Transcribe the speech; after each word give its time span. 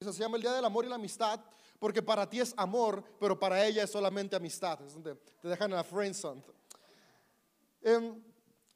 Se 0.00 0.12
llama 0.12 0.38
el 0.38 0.42
Día 0.42 0.52
del 0.52 0.64
Amor 0.64 0.86
y 0.86 0.88
la 0.88 0.94
Amistad 0.94 1.40
porque 1.78 2.02
para 2.02 2.28
ti 2.28 2.40
es 2.40 2.54
amor, 2.56 3.04
pero 3.18 3.38
para 3.38 3.66
ella 3.66 3.82
es 3.82 3.90
solamente 3.90 4.34
amistad. 4.34 4.80
Es 4.82 4.94
donde 4.94 5.14
te 5.14 5.48
dejan 5.48 5.70
en 5.70 5.76
la 5.76 5.84
friendzone. 5.84 6.42
Em, 7.82 8.22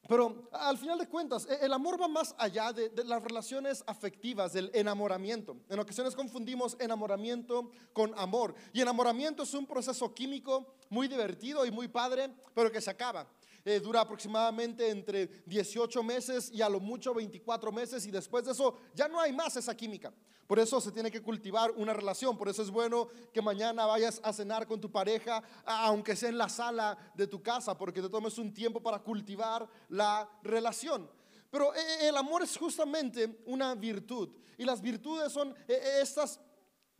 pero 0.07 0.49
al 0.51 0.77
final 0.77 0.99
de 0.99 1.07
cuentas, 1.07 1.47
e, 1.49 1.65
el 1.65 1.73
amor 1.73 1.99
va 1.99 2.07
más 2.07 2.35
allá 2.37 2.71
de, 2.71 2.89
de, 2.89 3.03
las 3.05 3.23
relaciones 3.23 3.83
afectivas, 3.87 4.53
del 4.53 4.69
enamoramiento. 4.73 5.57
En 5.69 5.79
ocasiones 5.79 6.15
confundimos 6.15 6.77
enamoramiento 6.79 7.71
con 7.91 8.13
amor. 8.17 8.53
Y 8.71 8.81
enamoramiento 8.81 9.43
es 9.43 9.53
un 9.55 9.65
proceso 9.65 10.13
químico 10.13 10.75
muy 10.89 11.07
divertido 11.07 11.65
y 11.65 11.71
muy 11.71 11.87
padre, 11.87 12.35
pero 12.53 12.71
que 12.71 12.81
se 12.81 12.91
acaba. 12.91 13.27
Eh, 13.67 13.79
dura 13.79 14.01
aproximadamente 14.01 14.89
entre 14.91 15.25
18 15.47 16.03
meses 16.03 16.51
y 16.51 16.61
a 16.61 16.69
lo 16.69 16.79
mucho 16.79 17.15
24 17.15 17.71
meses 17.71 18.05
y 18.05 18.11
después 18.11 18.45
de 18.45 18.51
eso 18.51 18.77
ya 18.93 19.07
no 19.07 19.19
hay 19.19 19.33
más 19.33 19.55
esa 19.55 19.75
química. 19.75 20.13
Por 20.47 20.59
eso 20.59 20.79
se 20.79 20.91
tiene 20.91 21.09
que 21.09 21.21
cultivar 21.21 21.71
una 21.71 21.93
relación, 21.93 22.37
por 22.37 22.49
eso 22.49 22.61
es 22.61 22.69
bueno 22.69 23.07
que 23.33 23.41
mañana 23.41 23.85
vayas 23.85 24.21
a 24.23 24.31
cenar 24.31 24.67
con 24.67 24.79
tu 24.79 24.91
pareja, 24.91 25.41
aunque 25.65 26.15
sea 26.15 26.29
en 26.29 26.37
la 26.37 26.49
sala 26.49 26.97
de 27.15 27.27
tu 27.27 27.41
casa, 27.41 27.77
porque 27.77 28.01
te 28.01 28.09
tomes 28.09 28.37
un 28.37 28.53
tiempo 28.53 28.81
para 28.81 28.99
cultivar 28.99 29.67
la 29.89 30.29
relación. 30.43 31.09
Pero 31.49 31.73
eh, 31.73 31.79
eh, 31.79 32.09
el 32.09 32.17
amor 32.17 32.43
es 32.43 32.57
justamente 32.57 33.41
una 33.45 33.73
virtud 33.75 34.29
y 34.57 34.65
las 34.65 34.81
virtudes 34.81 35.31
son 35.31 35.55
estas 35.67 36.39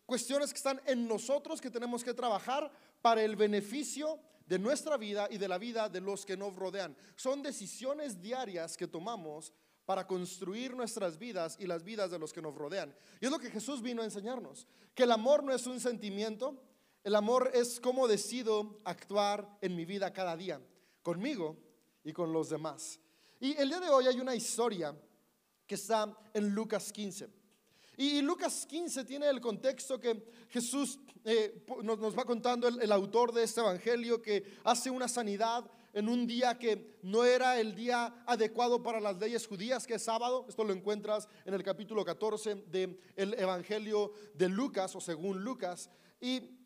cuestiones 0.05 0.51
que 0.51 0.57
están 0.57 0.81
en 0.85 1.07
nosotros 1.07 1.61
que 1.61 1.71
tenemos 1.71 2.03
que 2.03 2.13
trabajar 2.13 2.71
para 3.01 3.23
el 3.23 3.35
beneficio 3.35 4.19
de 4.45 4.59
nuestra 4.59 4.97
vida 4.97 5.27
y 5.29 5.37
de 5.37 5.47
la 5.47 5.57
vida 5.57 5.89
de 5.89 6.01
los 6.01 6.25
que 6.25 6.37
nos 6.37 6.55
rodean. 6.55 6.95
Son 7.15 7.41
decisiones 7.41 8.21
diarias 8.21 8.77
que 8.77 8.87
tomamos 8.87 9.53
para 9.85 10.07
construir 10.07 10.75
nuestras 10.75 11.17
vidas 11.17 11.57
y 11.59 11.67
las 11.67 11.83
vidas 11.83 12.11
de 12.11 12.19
los 12.19 12.33
que 12.33 12.41
nos 12.41 12.55
rodean. 12.55 12.95
Y 13.21 13.25
es 13.25 13.31
lo 13.31 13.39
que 13.39 13.51
Jesús 13.51 13.81
vino 13.81 14.01
a 14.01 14.05
enseñarnos, 14.05 14.67
que 14.93 15.03
el 15.03 15.11
amor 15.11 15.43
no 15.43 15.53
es 15.53 15.67
un 15.67 15.79
sentimiento, 15.79 16.61
el 17.03 17.15
amor 17.15 17.51
es 17.53 17.79
cómo 17.79 18.07
decido 18.07 18.79
actuar 18.83 19.57
en 19.61 19.75
mi 19.75 19.85
vida 19.85 20.11
cada 20.11 20.35
día, 20.35 20.59
conmigo 21.03 21.57
y 22.03 22.13
con 22.13 22.33
los 22.33 22.49
demás. 22.49 22.99
Y 23.39 23.55
el 23.57 23.69
día 23.69 23.79
de 23.79 23.89
hoy 23.89 24.07
hay 24.07 24.19
una 24.19 24.33
historia 24.33 24.95
que 25.67 25.75
está 25.75 26.17
en 26.33 26.49
Lucas 26.49 26.91
15. 26.91 27.29
Y 27.97 28.21
Lucas 28.21 28.65
15 28.65 29.05
tiene 29.05 29.29
el 29.29 29.39
contexto 29.39 29.99
que 29.99 30.25
Jesús 30.49 30.99
eh, 31.23 31.65
nos, 31.81 32.17
va 32.17 32.25
contando 32.25 32.67
el, 32.67 32.91
autor 32.91 33.31
de 33.33 33.43
este 33.43 33.61
evangelio 33.61 34.21
que 34.21 34.43
hace 34.63 34.89
una 34.89 35.07
sanidad 35.07 35.65
en 35.95 36.09
un 36.09 36.27
día 36.27 36.59
que 36.59 36.99
no 37.03 37.23
era 37.23 37.57
el 37.57 37.73
día 37.73 38.13
adecuado 38.27 38.83
para 38.83 38.99
las 38.99 39.17
leyes 39.17 39.47
judías, 39.47 39.87
que 39.87 39.93
es 39.93 40.03
sábado. 40.03 40.45
Esto 40.49 40.65
lo 40.65 40.73
encuentras 40.73 41.29
en 41.45 41.53
el 41.53 41.63
capítulo 41.63 42.03
14 42.03 42.65
del 42.67 42.99
evangelio 43.15 44.11
de 44.33 44.49
Lucas 44.49 44.93
o 44.97 44.99
según 44.99 45.41
Lucas. 45.41 45.89
Y 46.19 46.59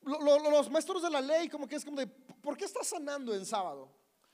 los 0.00 0.70
maestros 0.70 1.02
de 1.02 1.10
la 1.10 1.20
ley 1.20 1.48
como 1.48 1.66
que 1.66 1.74
es 1.74 1.84
como 1.84 1.98
de, 1.98 2.06
¿por 2.06 2.56
qué 2.56 2.66
estás 2.66 2.86
sanando 2.86 3.34
en 3.34 3.44
sábado? 3.44 3.82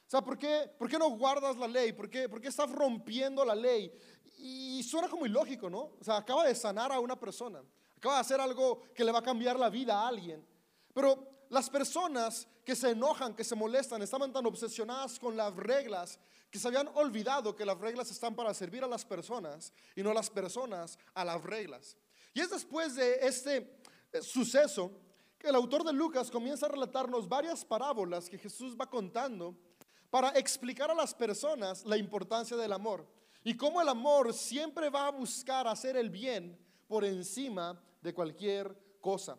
O 0.07 0.11
sea, 0.11 0.21
¿por 0.21 0.37
qué, 0.37 0.71
¿por 0.79 0.91
qué 0.91 0.99
no 0.99 1.09
guardas 1.09 1.57
la 1.57 1.67
ley? 1.67 1.95
¿Por 1.95 2.11
qué, 2.11 2.29
¿Por 2.29 2.43
qué 2.43 2.49
estás 2.49 2.71
rompiendo 2.71 3.47
la 3.47 3.55
ley? 3.55 3.91
Y 4.37 4.83
suena 4.83 5.09
como 5.09 5.25
ilógico, 5.25 5.71
¿no? 5.71 5.93
O 5.99 6.05
sea, 6.05 6.19
acaba 6.19 6.45
de 6.45 6.55
sanar 6.55 6.93
a 6.93 7.01
una 7.01 7.19
persona, 7.19 7.63
acaba 7.97 8.17
de 8.17 8.21
hacer 8.21 8.43
algo 8.43 8.83
que 8.95 9.05
le 9.05 9.11
va 9.11 9.21
a 9.21 9.23
cambiar 9.23 9.59
la 9.59 9.71
vida 9.71 10.03
a 10.03 10.09
alguien. 10.09 10.47
Pero 10.93 11.34
las 11.51 11.71
personas 11.71 12.47
que 12.65 12.75
se 12.75 12.91
enojan, 12.91 13.35
que 13.35 13.45
se 13.45 13.55
molestan, 13.55 14.03
estaban 14.03 14.33
tan 14.33 14.47
obsesionadas 14.47 15.19
con 15.19 15.37
las 15.37 15.55
reglas 15.55 16.19
que 16.51 16.59
se 16.59 16.69
habían 16.69 16.89
olvidado 16.95 17.57
que 17.57 17.65
las 17.65 17.79
reglas 17.79 18.11
están 18.11 18.37
para 18.37 18.55
servir 18.55 18.85
a 18.85 18.87
las 18.87 19.05
personas 19.05 19.73
y 19.97 20.03
no 20.03 20.15
las 20.15 20.31
personas 20.31 20.99
a 21.13 21.25
las 21.25 21.43
reglas. 21.43 21.97
Y 22.33 22.41
es 22.41 22.51
después 22.51 22.95
de 22.95 23.27
este 23.27 23.81
eh, 24.13 24.23
suceso 24.23 24.93
que 25.37 25.49
el 25.49 25.57
autor 25.57 25.83
de 25.83 25.93
Lucas 25.93 26.31
comienza 26.31 26.67
a 26.67 26.69
relatarnos 26.69 27.29
varias 27.29 27.65
parábolas 27.65 28.29
que 28.29 28.39
Jesús 28.39 28.77
va 28.81 28.89
contando 28.89 29.57
para 30.11 30.31
explicar 30.31 30.91
a 30.93 30.95
las 30.95 31.13
personas 31.13 31.85
la 31.85 31.97
importancia 31.97 32.57
del 32.57 32.73
amor. 32.73 33.05
Y 33.43 33.57
cómo 33.57 33.83
el 33.83 33.89
amor 33.89 34.33
siempre 34.33 34.89
va 34.91 35.09
a 35.09 35.11
buscar 35.11 35.67
hacer 35.67 35.97
el 35.97 36.09
bien 36.09 36.57
por 36.87 37.05
encima 37.05 37.83
de 38.01 38.15
cualquier 38.15 38.77
cosa. 39.01 39.37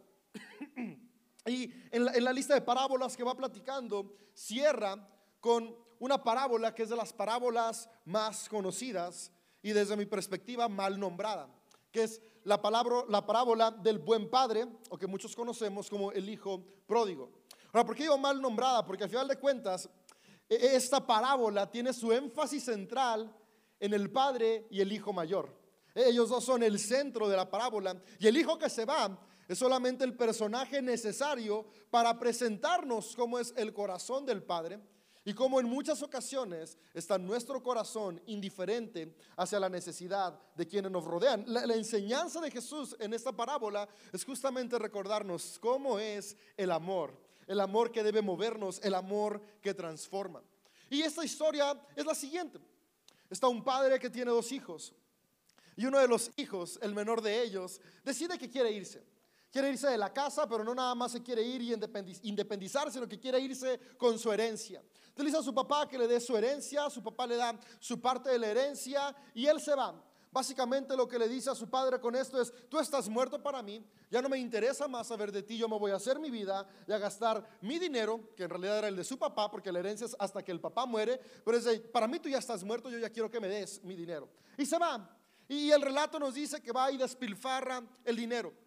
y 1.45 1.71
en 1.91 2.23
la, 2.23 2.33
lista 2.33 2.55
de 2.55 2.61
parábolas 2.61 3.15
que 3.15 3.23
va 3.23 3.35
platicando, 3.35 4.15
cierra 4.33 5.07
con 5.39 5.75
una 5.99 6.23
parábola 6.23 6.73
que 6.73 6.83
es 6.83 6.89
de 6.89 6.95
las 6.95 7.13
parábolas 7.13 7.87
más 8.05 8.49
conocidas 8.49 9.31
y 9.61 9.71
desde 9.71 9.95
mi 9.95 10.05
perspectiva 10.05 10.67
mal 10.67 10.99
nombrada, 10.99 11.47
que 11.91 12.03
es 12.03 12.21
la, 12.43 12.61
palabra, 12.61 13.03
la 13.09 13.25
parábola 13.25 13.69
del 13.69 13.99
buen 13.99 14.29
padre, 14.29 14.65
o 14.89 14.97
que 14.97 15.07
muchos 15.07 15.35
conocemos 15.35 15.89
como 15.89 16.11
el 16.11 16.27
hijo 16.29 16.63
pródigo. 16.87 17.31
Ahora, 17.71 17.85
¿por 17.85 17.95
qué 17.95 18.03
digo 18.03 18.17
mal 18.17 18.41
nombrada? 18.41 18.85
Porque 18.85 19.03
al 19.03 19.09
final 19.09 19.27
de 19.27 19.37
cuentas, 19.37 19.87
e, 20.49 20.55
e, 20.55 20.75
esta 20.75 21.05
parábola 21.05 21.69
tiene 21.69 21.93
su 21.93 22.11
énfasis 22.11 22.63
central 22.63 23.35
en 23.79 23.93
el 23.93 24.11
padre 24.11 24.67
y 24.71 24.81
el 24.81 24.91
hijo 24.91 25.13
mayor. 25.13 25.55
Ellos 25.93 26.29
dos 26.29 26.43
son 26.43 26.63
el 26.63 26.79
centro 26.79 27.29
de 27.29 27.37
la 27.37 27.49
parábola 27.49 28.01
y 28.19 28.27
el 28.27 28.35
hijo 28.35 28.57
que 28.57 28.69
se 28.69 28.85
va 28.85 29.17
es 29.47 29.57
solamente 29.57 30.03
el 30.03 30.15
personaje 30.15 30.81
necesario 30.81 31.65
para 31.89 32.17
presentarnos 32.19 33.15
cómo 33.15 33.39
es 33.39 33.53
el 33.57 33.73
corazón 33.73 34.25
del 34.25 34.41
padre 34.43 34.79
y 35.23 35.33
cómo 35.33 35.59
en 35.59 35.67
muchas 35.67 36.03
ocasiones 36.03 36.77
está 36.93 37.17
nuestro 37.17 37.61
corazón 37.61 38.21
indiferente 38.27 39.15
hacia 39.35 39.59
la 39.59 39.69
necesidad 39.69 40.39
de 40.55 40.67
quienes 40.67 40.91
nos 40.91 41.03
rodean. 41.03 41.43
La, 41.47 41.65
la, 41.65 41.75
enseñanza 41.75 42.39
de 42.39 42.51
Jesús 42.51 42.95
en 42.99 43.13
esta 43.13 43.31
parábola 43.31 43.89
es 44.13 44.23
justamente 44.23 44.77
recordarnos 44.77 45.57
cómo 45.59 45.97
es 45.97 46.37
el 46.55 46.71
amor, 46.71 47.19
el 47.47 47.59
amor 47.59 47.91
que 47.91 48.03
debe 48.03 48.21
movernos, 48.21 48.79
el 48.83 48.93
amor 48.93 49.41
que 49.61 49.73
transforma. 49.73 50.43
Y 50.91 51.01
esta 51.01 51.25
historia 51.25 51.75
es 51.95 52.05
la 52.05 52.13
siguiente. 52.13 52.59
Está 53.27 53.47
un 53.47 53.63
padre 53.63 53.99
que 53.99 54.11
tiene 54.11 54.29
dos 54.29 54.51
hijos. 54.51 54.93
Y 55.75 55.85
uno 55.85 55.99
de 55.99 56.07
los 56.07 56.31
hijos, 56.37 56.79
el 56.83 56.93
menor 56.93 57.21
de 57.21 57.41
ellos, 57.41 57.81
decide 58.03 58.37
que 58.37 58.49
quiere 58.49 58.71
irse. 58.71 59.03
Quiere 59.55 59.69
irse 59.69 59.87
de 59.87 59.97
la 59.97 60.11
casa, 60.11 60.45
pero 60.49 60.65
no 60.65 60.75
nada 60.75 60.93
más 60.95 61.13
se 61.13 61.23
quiere 61.23 61.41
ir 61.41 61.61
y 61.61 61.73
independizar, 62.23 62.91
sino 62.91 63.07
que 63.07 63.17
quiere 63.17 63.39
irse 63.39 63.79
con 63.97 64.19
su 64.19 64.29
herencia. 64.29 64.79
Entonces 64.81 65.17
le 65.17 65.25
dice 65.27 65.37
a 65.37 65.43
su 65.43 65.53
papá 65.53 65.87
que 65.87 65.97
le 65.97 66.09
dé 66.09 66.19
su 66.19 66.35
herencia, 66.35 66.89
su 66.89 67.01
papá 67.01 67.25
le 67.25 67.37
da 67.37 67.57
su 67.79 68.01
parte 68.01 68.31
de 68.31 68.37
la 68.37 68.47
herencia 68.47 69.15
y 69.33 69.45
él 69.45 69.61
se 69.61 69.73
va. 69.73 69.95
Básicamente 70.29 70.97
lo 70.97 71.07
que 71.07 71.17
le 71.17 71.29
dice 71.29 71.51
a 71.51 71.55
su 71.55 71.69
padre 71.69 72.01
con 72.01 72.17
esto 72.17 72.41
es, 72.41 72.51
tú 72.67 72.79
estás 72.79 73.07
muerto 73.07 73.41
para 73.41 73.63
mí, 73.63 73.81
ya 74.11 74.21
no 74.21 74.27
me 74.27 74.37
interesa 74.37 74.89
más 74.89 75.07
saber 75.07 75.31
de 75.31 75.41
ti, 75.41 75.57
yo 75.57 75.69
me 75.69 75.79
voy 75.79 75.91
a 75.91 75.95
hacer 75.95 76.19
mi 76.19 76.29
vida 76.29 76.67
y 76.85 76.91
a 76.91 76.97
gastar 76.97 77.41
mi 77.61 77.79
dinero, 77.79 78.35
que 78.35 78.43
en 78.43 78.49
realidad 78.49 78.79
era 78.79 78.89
el 78.89 78.97
de 78.97 79.05
su 79.05 79.17
papá, 79.17 79.49
porque 79.49 79.71
la 79.71 79.79
herencia 79.79 80.03
es 80.03 80.17
hasta 80.19 80.43
que 80.43 80.51
el 80.51 80.59
papá 80.59 80.85
muere, 80.85 81.17
pero 81.45 81.55
es 81.55 81.63
de, 81.63 81.79
para 81.79 82.09
mí 82.09 82.19
tú 82.19 82.27
ya 82.27 82.39
estás 82.39 82.61
muerto, 82.65 82.89
yo 82.89 82.99
ya 82.99 83.09
quiero 83.09 83.31
que 83.31 83.39
me 83.39 83.47
des 83.47 83.81
mi 83.85 83.95
dinero. 83.95 84.27
Y 84.57 84.65
se 84.65 84.77
va. 84.77 85.17
Y 85.47 85.71
el 85.71 85.81
relato 85.81 86.19
nos 86.19 86.33
dice 86.33 86.61
que 86.61 86.73
va 86.73 86.91
y 86.91 86.97
despilfarra 86.97 87.81
el 88.03 88.17
dinero. 88.17 88.64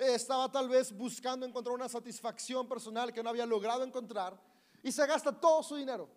Estaba 0.00 0.50
tal 0.50 0.66
vez 0.66 0.96
buscando 0.96 1.44
encontrar 1.44 1.74
una 1.74 1.88
satisfacción 1.88 2.66
personal 2.66 3.12
que 3.12 3.22
no 3.22 3.28
había 3.28 3.44
logrado 3.44 3.84
encontrar 3.84 4.40
y 4.82 4.90
se 4.90 5.06
gasta 5.06 5.30
todo 5.38 5.62
su 5.62 5.76
dinero. 5.76 6.08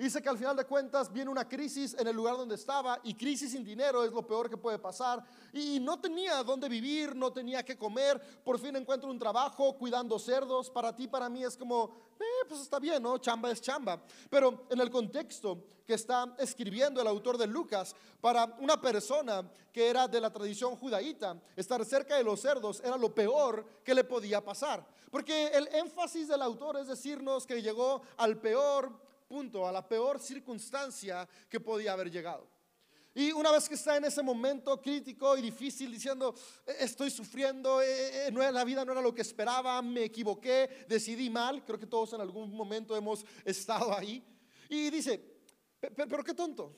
Dice 0.00 0.22
que 0.22 0.30
al 0.30 0.38
final 0.38 0.56
de 0.56 0.64
cuentas 0.64 1.12
viene 1.12 1.30
una 1.30 1.46
crisis 1.46 1.94
en 1.98 2.06
el 2.06 2.16
lugar 2.16 2.34
donde 2.34 2.54
estaba 2.54 2.98
y 3.02 3.12
crisis 3.12 3.52
sin 3.52 3.62
dinero 3.62 4.02
es 4.02 4.10
lo 4.10 4.26
peor 4.26 4.48
que 4.48 4.56
puede 4.56 4.78
pasar. 4.78 5.22
Y 5.52 5.78
no 5.78 6.00
tenía 6.00 6.42
dónde 6.42 6.70
vivir, 6.70 7.14
no 7.14 7.30
tenía 7.30 7.62
que 7.62 7.76
comer. 7.76 8.18
Por 8.42 8.58
fin 8.58 8.74
encuentro 8.76 9.10
un 9.10 9.18
trabajo 9.18 9.76
cuidando 9.76 10.18
cerdos. 10.18 10.70
Para 10.70 10.96
ti, 10.96 11.06
para 11.06 11.28
mí 11.28 11.44
es 11.44 11.54
como, 11.54 12.14
eh, 12.18 12.46
pues 12.48 12.62
está 12.62 12.78
bien, 12.78 13.02
¿no? 13.02 13.18
Chamba 13.18 13.50
es 13.50 13.60
chamba. 13.60 14.02
Pero 14.30 14.64
en 14.70 14.80
el 14.80 14.90
contexto 14.90 15.64
que 15.86 15.92
está 15.92 16.34
escribiendo 16.38 17.02
el 17.02 17.06
autor 17.06 17.36
de 17.36 17.46
Lucas, 17.46 17.94
para 18.22 18.56
una 18.58 18.80
persona 18.80 19.52
que 19.70 19.86
era 19.86 20.08
de 20.08 20.18
la 20.18 20.32
tradición 20.32 20.76
judaíta, 20.76 21.38
estar 21.56 21.84
cerca 21.84 22.16
de 22.16 22.24
los 22.24 22.40
cerdos 22.40 22.80
era 22.82 22.96
lo 22.96 23.14
peor 23.14 23.66
que 23.84 23.94
le 23.94 24.04
podía 24.04 24.42
pasar. 24.42 24.82
Porque 25.10 25.48
el 25.48 25.68
énfasis 25.74 26.26
del 26.28 26.40
autor 26.40 26.78
es 26.78 26.86
decirnos 26.86 27.46
que 27.46 27.60
llegó 27.60 28.00
al 28.16 28.38
peor 28.38 29.09
punto, 29.30 29.64
a 29.64 29.70
la 29.70 29.86
peor 29.86 30.18
circunstancia 30.18 31.28
que 31.48 31.60
podía 31.60 31.92
haber 31.92 32.10
llegado. 32.10 32.48
Y 33.14 33.30
una 33.30 33.52
vez 33.52 33.68
que 33.68 33.76
está 33.76 33.96
en 33.96 34.04
ese 34.04 34.24
momento 34.24 34.80
crítico 34.82 35.36
y 35.36 35.40
difícil, 35.40 35.92
diciendo, 35.92 36.34
e-, 36.66 36.84
estoy 36.84 37.10
sufriendo, 37.10 37.80
e-, 37.80 38.26
e-, 38.26 38.52
la 38.52 38.64
vida 38.64 38.84
no 38.84 38.90
era 38.90 39.00
lo 39.00 39.14
que 39.14 39.22
esperaba, 39.22 39.80
me 39.82 40.02
equivoqué, 40.02 40.84
decidí 40.88 41.30
mal, 41.30 41.64
creo 41.64 41.78
que 41.78 41.86
todos 41.86 42.12
en 42.12 42.20
algún 42.20 42.52
momento 42.52 42.96
hemos 42.96 43.24
estado 43.44 43.96
ahí. 43.96 44.20
Y 44.68 44.90
dice, 44.90 45.22
pero 45.94 46.24
qué 46.24 46.34
tonto, 46.34 46.76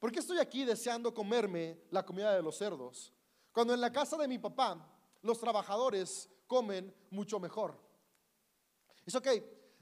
¿por 0.00 0.10
qué 0.10 0.18
estoy 0.18 0.40
aquí 0.40 0.64
deseando 0.64 1.14
comerme 1.14 1.78
la 1.90 2.04
comida 2.04 2.34
de 2.34 2.42
los 2.42 2.58
cerdos? 2.58 3.12
Cuando 3.52 3.72
en 3.72 3.80
la 3.80 3.92
casa 3.92 4.16
de 4.16 4.26
mi 4.26 4.38
papá 4.38 4.84
los 5.22 5.38
trabajadores 5.38 6.28
comen 6.48 6.92
mucho 7.10 7.38
mejor. 7.38 7.78
Es 9.06 9.14
ok, 9.14 9.28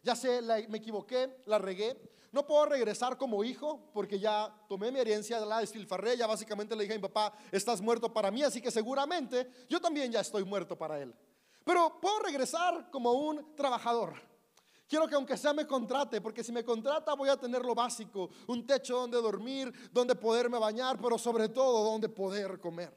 ya 0.07 0.15
sé, 0.15 0.41
me 0.69 0.79
equivoqué, 0.79 1.43
la 1.47 1.59
regué. 1.59 2.01
No 2.31 2.47
puedo 2.47 2.67
regresar 2.67 3.19
como 3.19 3.43
hijo 3.43 3.91
porque 3.93 4.21
ya 4.21 4.55
tomé 4.69 4.93
mi 4.93 5.01
herencia, 5.01 5.41
la 5.41 5.59
desfilfarré, 5.59 6.17
ya 6.17 6.29
básicamente 6.29 6.77
le 6.77 6.85
dije 6.85 6.95
a 6.95 6.99
mi 6.99 7.03
papá, 7.03 7.33
estás 7.51 7.81
muerto 7.81 8.13
para 8.13 8.31
mí, 8.31 8.43
así 8.45 8.61
que 8.61 8.71
seguramente 8.71 9.51
yo 9.69 9.81
también 9.81 10.13
ya 10.13 10.21
estoy 10.21 10.45
muerto 10.45 10.79
para 10.79 11.01
él. 11.01 11.13
Pero 11.65 11.99
puedo 12.01 12.21
regresar 12.21 12.89
como 12.93 13.13
un 13.13 13.57
trabajador. 13.57 14.15
Quiero 14.89 15.09
que 15.09 15.17
aunque 15.17 15.37
sea 15.37 15.53
me 15.53 15.67
contrate, 15.67 16.21
porque 16.21 16.45
si 16.45 16.53
me 16.53 16.65
contrata 16.65 17.15
voy 17.15 17.29
a 17.29 17.37
tener 17.37 17.63
lo 17.63 17.75
básico, 17.75 18.31
un 18.47 18.65
techo 18.65 19.01
donde 19.01 19.21
dormir, 19.21 19.73
donde 19.91 20.15
poderme 20.15 20.59
bañar, 20.59 21.01
pero 21.01 21.19
sobre 21.19 21.49
todo 21.49 21.91
donde 21.91 22.09
poder 22.09 22.61
comer. 22.61 22.95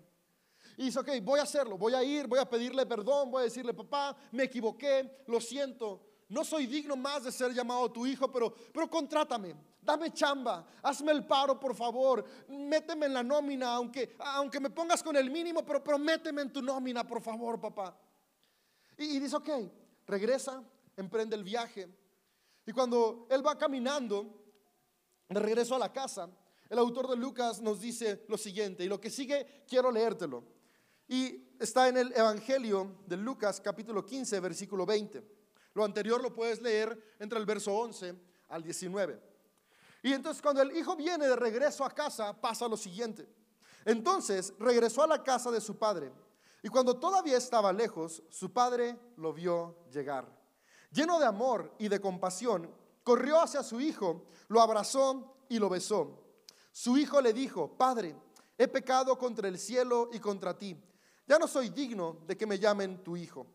Y 0.78 0.86
dice, 0.86 1.00
ok, 1.00 1.10
voy 1.24 1.40
a 1.40 1.44
hacerlo, 1.44 1.76
voy 1.76 1.96
a 1.96 2.04
ir, 2.04 2.28
voy 2.28 2.38
a 2.38 2.48
pedirle 2.48 2.86
perdón, 2.86 3.32
voy 3.32 3.42
a 3.42 3.44
decirle, 3.46 3.74
papá, 3.74 4.16
me 4.32 4.44
equivoqué, 4.44 5.24
lo 5.26 5.42
siento, 5.42 6.09
no 6.30 6.46
soy 6.46 6.68
digno 6.68 6.96
más 6.96 7.24
de 7.24 7.32
ser 7.32 7.54
llamado 7.54 7.92
tu 7.92 8.06
hijo, 8.06 8.32
pero, 8.32 8.54
pero 8.72 8.90
contrátame, 8.90 9.56
dame 9.82 10.14
chamba, 10.14 10.66
hazme 10.84 11.12
el 11.12 11.26
paro, 11.26 11.60
por 11.60 11.76
favor, 11.76 12.24
méteme 12.48 13.08
en 13.08 13.14
la 13.16 13.24
nómina, 13.24 13.74
aunque, 13.74 14.16
aunque 14.20 14.60
me 14.60 14.70
pongas 14.70 15.02
con 15.02 15.16
el 15.16 15.32
mínimo, 15.32 15.66
pero, 15.66 15.84
pero 15.84 15.98
méteme 15.98 16.44
en 16.44 16.54
tu 16.54 16.62
nómina, 16.62 17.06
por 17.06 17.22
favor, 17.22 17.60
papá. 17.60 17.98
Y, 18.98 19.18
y 19.18 19.20
dice, 19.20 19.36
ok, 19.36 19.50
regresa, 20.06 20.64
emprende 20.96 21.36
el 21.36 21.44
viaje. 21.44 21.90
Y 22.66 22.72
cuando 22.72 23.26
él 23.32 23.46
va 23.46 23.58
caminando 23.58 24.44
de 25.28 25.40
regreso 25.40 25.76
a 25.76 25.80
la 25.80 25.92
casa, 25.92 26.30
el 26.70 26.78
autor 26.78 27.10
de 27.10 27.16
Lucas 27.16 27.60
nos 27.60 27.82
dice 27.82 28.24
lo 28.28 28.38
siguiente, 28.38 28.84
y 28.84 28.88
lo 28.88 29.02
que 29.02 29.10
sigue 29.10 29.64
quiero 29.68 29.92
leértelo. 29.92 30.44
Y 31.08 31.56
está 31.60 31.88
en 31.90 31.98
el 31.98 32.14
Evangelio 32.16 32.98
de 33.08 33.18
Lucas 33.18 33.60
capítulo 33.60 34.06
15, 34.06 34.40
versículo 34.40 34.86
20. 34.86 35.39
Lo 35.74 35.84
anterior 35.84 36.22
lo 36.22 36.34
puedes 36.34 36.62
leer 36.62 37.16
entre 37.20 37.40
el 37.40 37.46
verso 37.46 37.74
11 37.74 38.16
al 38.50 38.64
19. 38.64 39.22
Y 40.04 40.14
entonces 40.14 40.42
cuando 40.42 40.62
el 40.62 40.76
hijo 40.76 40.96
viene 40.96 41.28
de 41.28 41.36
regreso 41.36 41.84
a 41.84 41.92
casa, 41.92 42.40
pasa 42.40 42.68
lo 42.68 42.78
siguiente. 42.78 43.28
Entonces 43.86 44.54
regresó 44.60 45.04
a 45.04 45.08
la 45.08 45.24
casa 45.24 45.52
de 45.52 45.62
su 45.62 45.78
padre. 45.78 46.12
Y 46.62 46.70
cuando 46.70 46.98
todavía 47.00 47.38
estaba 47.38 47.72
lejos, 47.72 48.24
su 48.30 48.52
padre 48.52 48.98
lo 49.18 49.34
vio 49.34 49.78
llegar. 49.92 50.28
Lleno 50.92 51.20
de 51.20 51.26
amor 51.26 51.74
y 51.78 51.88
de 51.88 52.02
compasión, 52.02 52.70
corrió 53.04 53.42
hacia 53.42 53.64
su 53.64 53.80
hijo, 53.80 54.26
lo 54.48 54.62
abrazó 54.62 55.38
y 55.48 55.60
lo 55.60 55.70
besó. 55.70 56.20
Su 56.72 56.98
hijo 56.98 57.22
le 57.22 57.34
dijo, 57.34 57.78
Padre, 57.78 58.16
he 58.58 58.68
pecado 58.68 59.18
contra 59.18 59.48
el 59.48 59.58
cielo 59.58 60.10
y 60.12 60.20
contra 60.20 60.58
ti. 60.58 60.78
Ya 61.28 61.38
no 61.38 61.48
soy 61.48 61.70
digno 61.70 62.18
de 62.26 62.36
que 62.36 62.48
me 62.48 62.60
llamen 62.60 63.04
tu 63.04 63.16
hijo. 63.16 63.46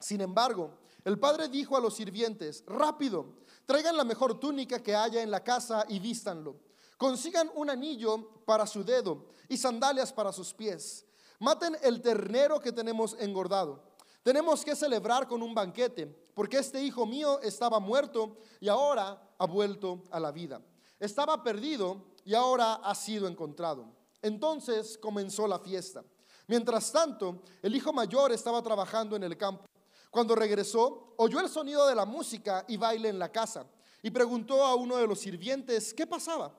Sin 0.00 0.20
embargo, 0.20 0.78
el 1.04 1.18
padre 1.18 1.48
dijo 1.48 1.76
a 1.76 1.80
los 1.80 1.94
sirvientes, 1.94 2.64
rápido, 2.66 3.34
traigan 3.66 3.96
la 3.96 4.04
mejor 4.04 4.38
túnica 4.38 4.82
que 4.82 4.94
haya 4.94 5.22
en 5.22 5.30
la 5.30 5.42
casa 5.42 5.84
y 5.88 5.98
vístanlo. 5.98 6.56
Consigan 6.96 7.50
un 7.54 7.70
anillo 7.70 8.42
para 8.44 8.66
su 8.66 8.84
dedo 8.84 9.26
y 9.48 9.56
sandalias 9.56 10.12
para 10.12 10.32
sus 10.32 10.52
pies. 10.52 11.06
Maten 11.38 11.76
el 11.82 12.02
ternero 12.02 12.60
que 12.60 12.72
tenemos 12.72 13.16
engordado. 13.20 13.82
Tenemos 14.22 14.64
que 14.64 14.74
celebrar 14.74 15.28
con 15.28 15.42
un 15.42 15.54
banquete, 15.54 16.06
porque 16.34 16.58
este 16.58 16.82
hijo 16.82 17.06
mío 17.06 17.40
estaba 17.40 17.78
muerto 17.78 18.36
y 18.60 18.68
ahora 18.68 19.22
ha 19.38 19.46
vuelto 19.46 20.02
a 20.10 20.18
la 20.18 20.32
vida. 20.32 20.60
Estaba 20.98 21.42
perdido 21.42 22.04
y 22.24 22.34
ahora 22.34 22.74
ha 22.74 22.94
sido 22.94 23.28
encontrado. 23.28 23.86
Entonces 24.20 24.98
comenzó 24.98 25.46
la 25.46 25.60
fiesta. 25.60 26.02
Mientras 26.48 26.90
tanto, 26.90 27.42
el 27.62 27.76
hijo 27.76 27.92
mayor 27.92 28.32
estaba 28.32 28.60
trabajando 28.62 29.14
en 29.14 29.22
el 29.22 29.36
campo. 29.36 29.64
Cuando 30.10 30.34
regresó, 30.34 31.14
oyó 31.16 31.40
el 31.40 31.48
sonido 31.48 31.86
de 31.86 31.94
la 31.94 32.04
música 32.04 32.64
y 32.68 32.76
baile 32.76 33.08
en 33.08 33.18
la 33.18 33.30
casa 33.30 33.66
y 34.02 34.10
preguntó 34.10 34.64
a 34.64 34.74
uno 34.74 34.96
de 34.96 35.06
los 35.06 35.20
sirvientes 35.20 35.92
qué 35.92 36.06
pasaba. 36.06 36.54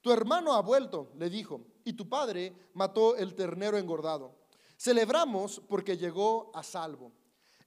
Tu 0.00 0.10
hermano 0.10 0.52
ha 0.52 0.60
vuelto, 0.60 1.12
le 1.16 1.30
dijo, 1.30 1.60
y 1.84 1.92
tu 1.92 2.08
padre 2.08 2.52
mató 2.74 3.16
el 3.16 3.34
ternero 3.34 3.78
engordado. 3.78 4.34
Celebramos 4.76 5.62
porque 5.68 5.96
llegó 5.96 6.50
a 6.54 6.62
salvo. 6.62 7.12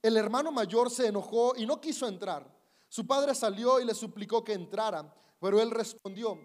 El 0.02 0.16
hermano 0.16 0.52
mayor 0.52 0.90
se 0.90 1.06
enojó 1.06 1.54
y 1.56 1.64
no 1.64 1.80
quiso 1.80 2.06
entrar. 2.06 2.46
Su 2.88 3.06
padre 3.06 3.34
salió 3.34 3.80
y 3.80 3.84
le 3.84 3.94
suplicó 3.94 4.44
que 4.44 4.52
entrara, 4.52 5.12
pero 5.40 5.60
él 5.60 5.70
respondió, 5.70 6.38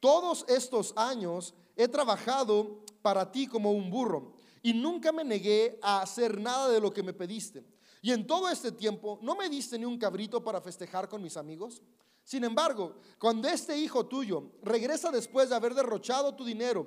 todos 0.00 0.44
estos 0.48 0.92
años 0.96 1.54
he 1.76 1.88
trabajado 1.88 2.84
para 3.02 3.30
ti 3.30 3.46
como 3.46 3.72
un 3.72 3.90
burro 3.90 4.32
y 4.62 4.72
nunca 4.72 5.12
me 5.12 5.24
negué 5.24 5.78
a 5.82 6.00
hacer 6.00 6.40
nada 6.40 6.68
de 6.70 6.80
lo 6.80 6.92
que 6.92 7.02
me 7.02 7.12
pediste. 7.12 7.64
Y 8.04 8.12
en 8.12 8.26
todo 8.26 8.50
este 8.50 8.70
tiempo, 8.70 9.18
¿no 9.22 9.34
me 9.34 9.48
diste 9.48 9.78
ni 9.78 9.86
un 9.86 9.96
cabrito 9.96 10.44
para 10.44 10.60
festejar 10.60 11.08
con 11.08 11.22
mis 11.22 11.38
amigos? 11.38 11.80
Sin 12.22 12.44
embargo, 12.44 12.96
cuando 13.18 13.48
este 13.48 13.78
hijo 13.78 14.04
tuyo 14.04 14.52
regresa 14.60 15.10
después 15.10 15.48
de 15.48 15.54
haber 15.54 15.72
derrochado 15.72 16.34
tu 16.34 16.44
dinero 16.44 16.86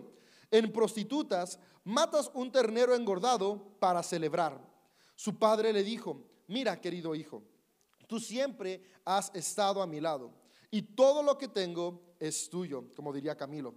en 0.52 0.72
prostitutas, 0.72 1.58
matas 1.84 2.30
un 2.36 2.52
ternero 2.52 2.94
engordado 2.94 3.80
para 3.80 4.04
celebrar. 4.04 4.64
Su 5.16 5.40
padre 5.40 5.74
le 5.74 5.82
dijo, 5.82 6.24
mira 6.46 6.80
querido 6.80 7.16
hijo, 7.16 7.42
tú 8.06 8.20
siempre 8.20 8.84
has 9.04 9.32
estado 9.34 9.82
a 9.82 9.88
mi 9.88 10.00
lado 10.00 10.32
y 10.70 10.84
todo 10.84 11.24
lo 11.24 11.36
que 11.36 11.48
tengo 11.48 12.14
es 12.20 12.48
tuyo, 12.48 12.94
como 12.96 13.12
diría 13.12 13.36
Camilo. 13.36 13.74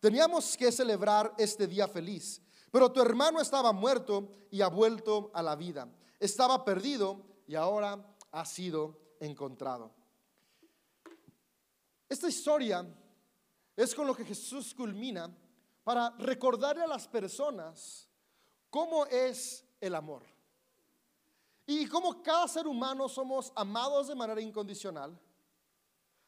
Teníamos 0.00 0.56
que 0.56 0.72
celebrar 0.72 1.32
este 1.38 1.68
día 1.68 1.86
feliz, 1.86 2.42
pero 2.72 2.90
tu 2.90 3.00
hermano 3.00 3.40
estaba 3.40 3.70
muerto 3.70 4.48
y 4.50 4.60
ha 4.60 4.66
vuelto 4.66 5.30
a 5.32 5.40
la 5.40 5.54
vida 5.54 5.88
estaba 6.18 6.64
perdido 6.64 7.24
y 7.46 7.54
ahora 7.54 8.16
ha 8.32 8.44
sido 8.44 8.98
encontrado. 9.20 9.92
Esta 12.08 12.28
historia 12.28 12.86
es 13.76 13.94
con 13.94 14.06
lo 14.06 14.14
que 14.14 14.24
Jesús 14.24 14.74
culmina 14.74 15.30
para 15.84 16.10
recordarle 16.18 16.82
a 16.82 16.86
las 16.86 17.06
personas 17.06 18.08
cómo 18.70 19.06
es 19.06 19.64
el 19.80 19.94
amor. 19.94 20.22
Y 21.66 21.86
cómo 21.86 22.22
cada 22.22 22.48
ser 22.48 22.66
humano 22.66 23.08
somos 23.08 23.52
amados 23.54 24.08
de 24.08 24.14
manera 24.14 24.40
incondicional. 24.40 25.18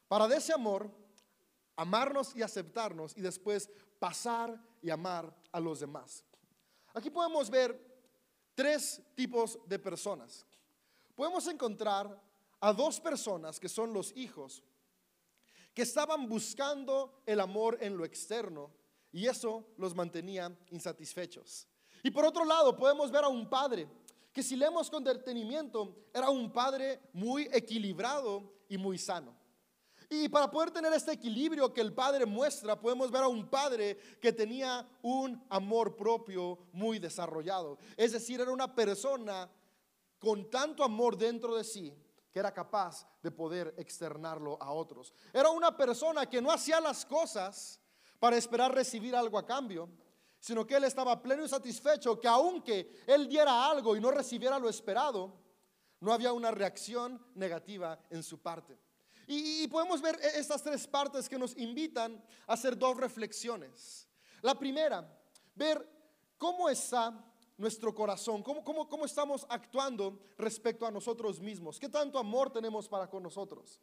Para 0.07 0.27
de 0.27 0.37
ese 0.37 0.53
amor, 0.53 0.89
amarnos 1.75 2.35
y 2.35 2.43
aceptarnos 2.43 3.17
y 3.17 3.21
después 3.21 3.69
pasar 3.97 4.59
y 4.81 4.89
amar 4.91 5.35
a 5.51 5.59
los 5.59 5.79
demás. 5.79 6.23
Aquí 6.93 7.09
podemos 7.09 7.49
ver 7.49 7.90
tres 8.55 9.01
tipos 9.15 9.59
de 9.67 9.79
personas. 9.79 10.45
Podemos 11.15 11.47
encontrar 11.47 12.21
a 12.59 12.73
dos 12.73 12.99
personas 12.99 13.59
que 13.59 13.69
son 13.69 13.93
los 13.93 14.15
hijos, 14.15 14.63
que 15.73 15.81
estaban 15.81 16.27
buscando 16.27 17.21
el 17.25 17.39
amor 17.39 17.77
en 17.81 17.97
lo 17.97 18.05
externo 18.05 18.71
y 19.11 19.27
eso 19.27 19.65
los 19.77 19.95
mantenía 19.95 20.55
insatisfechos. 20.69 21.67
Y 22.03 22.11
por 22.11 22.25
otro 22.25 22.45
lado, 22.45 22.75
podemos 22.75 23.11
ver 23.11 23.23
a 23.23 23.29
un 23.29 23.49
padre 23.49 23.87
que 24.33 24.43
si 24.43 24.55
leemos 24.55 24.89
con 24.89 25.03
detenimiento, 25.03 26.07
era 26.13 26.29
un 26.29 26.51
padre 26.51 27.01
muy 27.13 27.49
equilibrado 27.51 28.51
y 28.69 28.77
muy 28.77 28.97
sano. 28.97 29.35
Y 30.13 30.27
para 30.27 30.51
poder 30.51 30.71
tener 30.71 30.91
este 30.91 31.13
equilibrio 31.13 31.71
que 31.71 31.79
el 31.79 31.93
Padre 31.93 32.25
muestra, 32.25 32.77
podemos 32.77 33.09
ver 33.09 33.23
a 33.23 33.29
un 33.29 33.47
Padre 33.49 33.97
que 34.19 34.33
tenía 34.33 34.85
un 35.01 35.41
amor 35.49 35.95
propio 35.95 36.67
muy 36.73 36.99
desarrollado. 36.99 37.77
Es 37.95 38.11
decir, 38.11 38.41
era 38.41 38.51
una 38.51 38.75
persona 38.75 39.49
con 40.19 40.49
tanto 40.49 40.83
amor 40.83 41.17
dentro 41.17 41.55
de 41.55 41.63
sí 41.63 41.95
que 42.29 42.39
era 42.39 42.53
capaz 42.53 43.07
de 43.23 43.31
poder 43.31 43.73
externarlo 43.77 44.61
a 44.61 44.73
otros. 44.73 45.13
Era 45.31 45.49
una 45.49 45.77
persona 45.77 46.25
que 46.25 46.41
no 46.41 46.51
hacía 46.51 46.81
las 46.81 47.05
cosas 47.05 47.79
para 48.19 48.35
esperar 48.35 48.75
recibir 48.75 49.15
algo 49.15 49.37
a 49.37 49.45
cambio, 49.45 49.87
sino 50.41 50.67
que 50.67 50.75
él 50.75 50.83
estaba 50.83 51.21
pleno 51.21 51.45
y 51.45 51.47
satisfecho 51.47 52.19
que 52.19 52.27
aunque 52.27 53.01
él 53.07 53.29
diera 53.29 53.65
algo 53.65 53.95
y 53.95 54.01
no 54.01 54.11
recibiera 54.11 54.59
lo 54.59 54.67
esperado, 54.67 55.39
no 56.01 56.11
había 56.11 56.33
una 56.33 56.51
reacción 56.51 57.25
negativa 57.33 57.97
en 58.09 58.23
su 58.23 58.41
parte. 58.41 58.77
Y, 59.33 59.65
podemos 59.69 60.01
ver 60.01 60.19
e, 60.21 60.39
estas 60.39 60.61
tres 60.61 60.85
partes 60.85 61.29
que 61.29 61.39
nos 61.39 61.55
invitan 61.55 62.21
a 62.45 62.53
hacer 62.53 62.77
dos 62.77 62.97
reflexiones. 62.97 64.05
La 64.41 64.59
primera, 64.59 65.07
ver 65.55 65.87
cómo 66.37 66.67
está 66.67 67.13
nuestro 67.55 67.95
corazón, 67.95 68.43
cómo, 68.43 68.61
cómo, 68.61 68.89
cómo 68.89 69.05
estamos 69.05 69.45
actuando 69.47 70.19
respecto 70.37 70.85
a 70.85 70.91
nosotros 70.91 71.39
mismos, 71.39 71.79
qué 71.79 71.87
tanto 71.87 72.19
amor 72.19 72.51
tenemos 72.51 72.89
para 72.89 73.09
con 73.09 73.23
nosotros. 73.23 73.79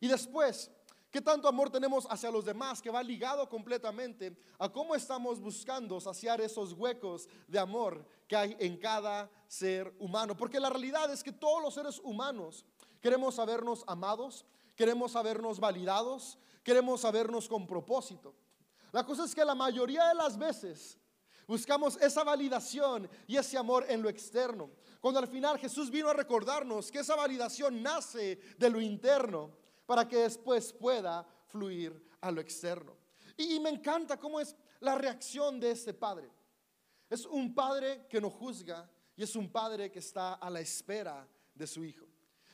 Y 0.00 0.08
después, 0.08 0.68
qué 1.12 1.20
tanto 1.20 1.46
amor 1.46 1.70
tenemos 1.70 2.04
hacia 2.10 2.32
los 2.32 2.44
demás, 2.44 2.82
que 2.82 2.90
va 2.90 3.00
ligado 3.00 3.48
completamente 3.48 4.36
a 4.58 4.68
cómo 4.68 4.96
estamos 4.96 5.38
buscando 5.38 6.00
saciar 6.00 6.40
esos 6.40 6.72
huecos 6.72 7.28
de 7.46 7.60
amor 7.60 8.04
que 8.26 8.34
hay 8.34 8.56
en 8.58 8.76
cada 8.76 9.30
ser 9.46 9.94
humano. 10.00 10.36
Porque 10.36 10.58
la 10.58 10.70
realidad 10.70 11.08
es 11.12 11.22
que 11.22 11.30
todos 11.30 11.62
los 11.62 11.74
seres 11.74 12.00
humanos 12.02 12.64
queremos 13.00 13.36
sabernos 13.36 13.84
amados, 13.86 14.44
queremos 14.78 15.12
sabernos 15.12 15.58
validados, 15.58 16.38
queremos 16.62 17.00
sabernos 17.00 17.48
con 17.48 17.66
propósito. 17.66 18.32
La 18.92 19.04
cosa 19.04 19.24
es 19.24 19.34
que 19.34 19.44
la 19.44 19.56
mayoría 19.56 20.06
de 20.06 20.14
las 20.14 20.38
veces 20.38 20.98
Buscamos 21.48 21.96
esa 21.96 22.24
validación 22.24 23.08
y 23.26 23.38
ese 23.38 23.56
amor 23.56 23.86
en 23.88 24.02
lo 24.02 24.10
externo. 24.10 24.70
Cuando 25.00 25.18
al 25.18 25.28
final 25.28 25.58
Jesús 25.58 25.90
vino 25.90 26.10
a 26.10 26.12
recordarnos 26.12 26.92
que 26.92 26.98
esa 26.98 27.16
validación 27.16 27.82
nace 27.82 28.38
de 28.58 28.68
lo 28.68 28.78
interno 28.82 29.50
para 29.86 30.06
que 30.06 30.18
después 30.18 30.74
pueda 30.74 31.26
fluir 31.46 32.06
a 32.20 32.30
lo 32.30 32.42
externo. 32.42 32.98
Y, 33.34 33.58
me 33.60 33.70
encanta 33.70 34.18
cómo 34.18 34.40
es 34.40 34.54
la 34.80 34.94
reacción 34.94 35.58
de 35.58 35.70
este 35.70 35.94
padre. 35.94 36.30
Es 37.08 37.24
un 37.24 37.54
padre 37.54 38.06
que 38.10 38.20
no 38.20 38.28
juzga 38.28 38.86
y 39.16 39.22
es 39.22 39.34
un 39.34 39.50
padre 39.50 39.90
que 39.90 40.00
está 40.00 40.34
a 40.34 40.50
la 40.50 40.60
espera 40.60 41.26
de 41.54 41.66
su 41.66 41.82
hijo. 41.82 42.04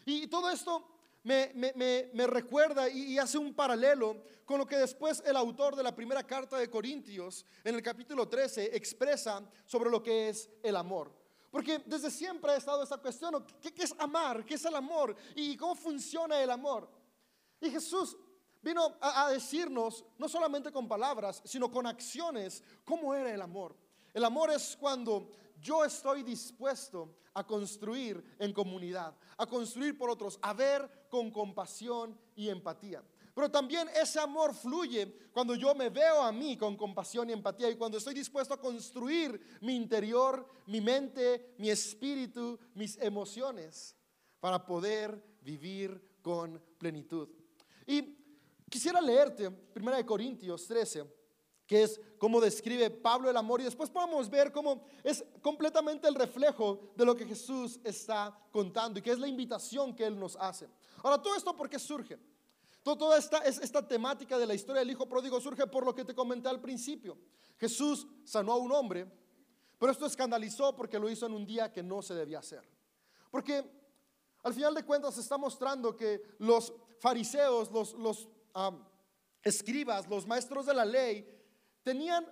Y 0.07 0.29
todo 0.29 0.51
esto 0.51 0.94
me, 1.25 2.27
recuerda 2.27 2.89
y, 2.89 3.19
hace 3.19 3.39
un 3.39 3.55
paralelo 3.55 4.23
con 4.45 4.59
lo 4.59 4.67
que 4.67 4.77
después 4.77 5.23
el 5.27 5.37
autor 5.37 5.75
de 5.75 5.83
la 5.83 5.95
primera 5.95 6.23
carta 6.23 6.59
de 6.59 6.71
Corintios, 6.71 7.45
en 7.65 7.75
el 7.75 7.83
capítulo 7.83 8.29
13, 8.29 8.77
expresa 8.77 9.43
sobre 9.65 9.91
lo 9.91 10.03
que 10.03 10.29
es 10.29 10.51
el 10.63 10.77
amor. 10.77 11.13
Porque 11.51 11.83
desde 11.87 12.11
siempre 12.11 12.53
ha 12.53 12.57
estado 12.57 12.83
esta 12.83 12.99
cuestión, 12.99 13.45
¿qué, 13.61 13.73
es 13.83 13.95
amar? 13.99 14.45
¿Qué 14.45 14.55
es 14.55 14.65
el 14.65 14.75
amor? 14.75 15.17
¿Y 15.35 15.57
cómo 15.57 15.75
funciona 15.75 16.41
el 16.43 16.51
amor? 16.51 16.91
Y 17.61 17.71
Jesús 17.71 18.17
vino 18.61 18.97
a, 19.01 19.31
decirnos, 19.31 20.05
no 20.19 20.29
solamente 20.29 20.73
con 20.73 20.89
palabras, 20.89 21.41
sino 21.45 21.71
con 21.71 21.87
acciones, 21.87 22.63
cómo 22.85 23.15
era 23.15 23.33
el 23.33 23.41
amor. 23.41 23.77
El 24.13 24.25
amor 24.25 24.51
es 24.51 24.77
cuando 24.79 25.31
yo 25.65 25.83
estoy 25.85 26.23
dispuesto 26.23 27.17
a 27.33 27.45
construir 27.45 28.23
en 28.39 28.53
comunidad, 28.53 29.17
a 29.39 29.47
construir 29.47 29.97
por 29.97 30.11
otros, 30.11 30.39
a 30.43 30.53
ver 30.53 31.07
con 31.09 31.31
compasión 31.31 32.17
y 32.37 32.51
empatía. 32.51 33.03
Pero 33.35 33.51
también 33.51 33.89
ese 34.01 34.21
amor 34.21 34.55
fluye 34.55 35.31
cuando 35.33 35.57
yo 35.57 35.75
me 35.75 35.89
veo 35.89 36.23
a 36.23 36.31
mí 36.31 36.57
con 36.57 36.77
compasión 36.77 37.29
y 37.29 37.33
empatía 37.33 37.69
y 37.71 37.77
cuando 37.77 37.99
estoy 37.99 38.15
dispuesto 38.15 38.55
a 38.55 38.61
construir 38.61 39.59
mi 39.63 39.75
interior, 39.75 40.47
mi 40.67 40.81
mente, 40.81 41.55
mi 41.59 41.71
espíritu, 41.71 42.59
mis 42.75 42.97
emociones 42.99 43.97
para 44.39 44.65
poder 44.65 45.21
vivir 45.41 46.21
con 46.23 46.63
plenitud. 46.79 47.29
Y 47.87 48.17
quisiera 48.71 49.01
leerte 49.01 49.49
1 49.75 50.07
Corintios 50.07 50.67
13, 50.69 51.24
que 51.67 51.83
es 51.83 52.01
como 52.19 52.41
describe 52.41 52.91
Pablo 52.91 53.31
el 53.31 53.37
amor 53.37 53.61
y 53.61 53.65
después 53.65 53.91
podemos 53.91 54.29
ver 54.29 54.53
cómo 54.53 54.85
es 55.03 55.25
completamente 55.41 56.07
el 56.09 56.15
reflejo 56.15 56.93
de 56.95 57.05
lo 57.05 57.17
que 57.17 57.27
Jesús 57.27 57.81
está 57.85 58.39
contando 58.51 58.99
y 58.99 59.03
que 59.03 59.11
es 59.11 59.19
la 59.19 59.29
invitación 59.29 59.95
que 59.95 60.05
Él 60.05 60.19
nos 60.19 60.37
hace. 60.37 60.69
Ahora, 61.03 61.21
todo 61.21 61.35
esto, 61.37 61.55
¿por 61.57 61.69
qué 61.69 61.79
surge? 61.79 62.19
Toda 62.83 63.17
esta, 63.17 63.39
esta 63.39 63.87
temática 63.87 64.37
de 64.37 64.47
la 64.47 64.55
historia 64.55 64.81
del 64.81 64.91
Hijo 64.91 65.09
Pródigo 65.09 65.41
surge 65.41 65.67
por 65.67 65.87
lo 65.87 65.95
que 65.95 66.05
te 66.05 66.15
comenté 66.15 66.49
al 66.49 66.61
principio. 66.61 67.17
Jesús 67.57 68.07
sanó 68.25 68.53
a 68.53 68.57
un 68.57 68.73
hombre, 68.73 69.11
pero 69.79 69.91
esto 69.91 70.05
escandalizó 70.05 70.77
porque 70.77 70.99
lo 70.99 71.09
hizo 71.09 71.25
en 71.27 71.33
un 71.33 71.47
día 71.47 71.73
que 71.73 71.83
no 71.83 72.03
se 72.03 72.15
debía 72.15 72.41
hacer. 72.41 72.63
Porque 73.31 73.65
al 74.43 74.53
final 74.53 74.75
de 74.75 74.85
cuentas 74.85 75.17
está 75.17 75.39
mostrando 75.39 75.97
que 75.97 76.23
los 76.39 76.75
fariseos, 77.01 77.71
los, 77.71 78.29
escribas, 79.43 80.07
los 80.09 80.27
maestros 80.27 80.67
de 80.67 80.75
la 80.75 80.85
ley, 80.85 81.27
tenían 81.85 82.27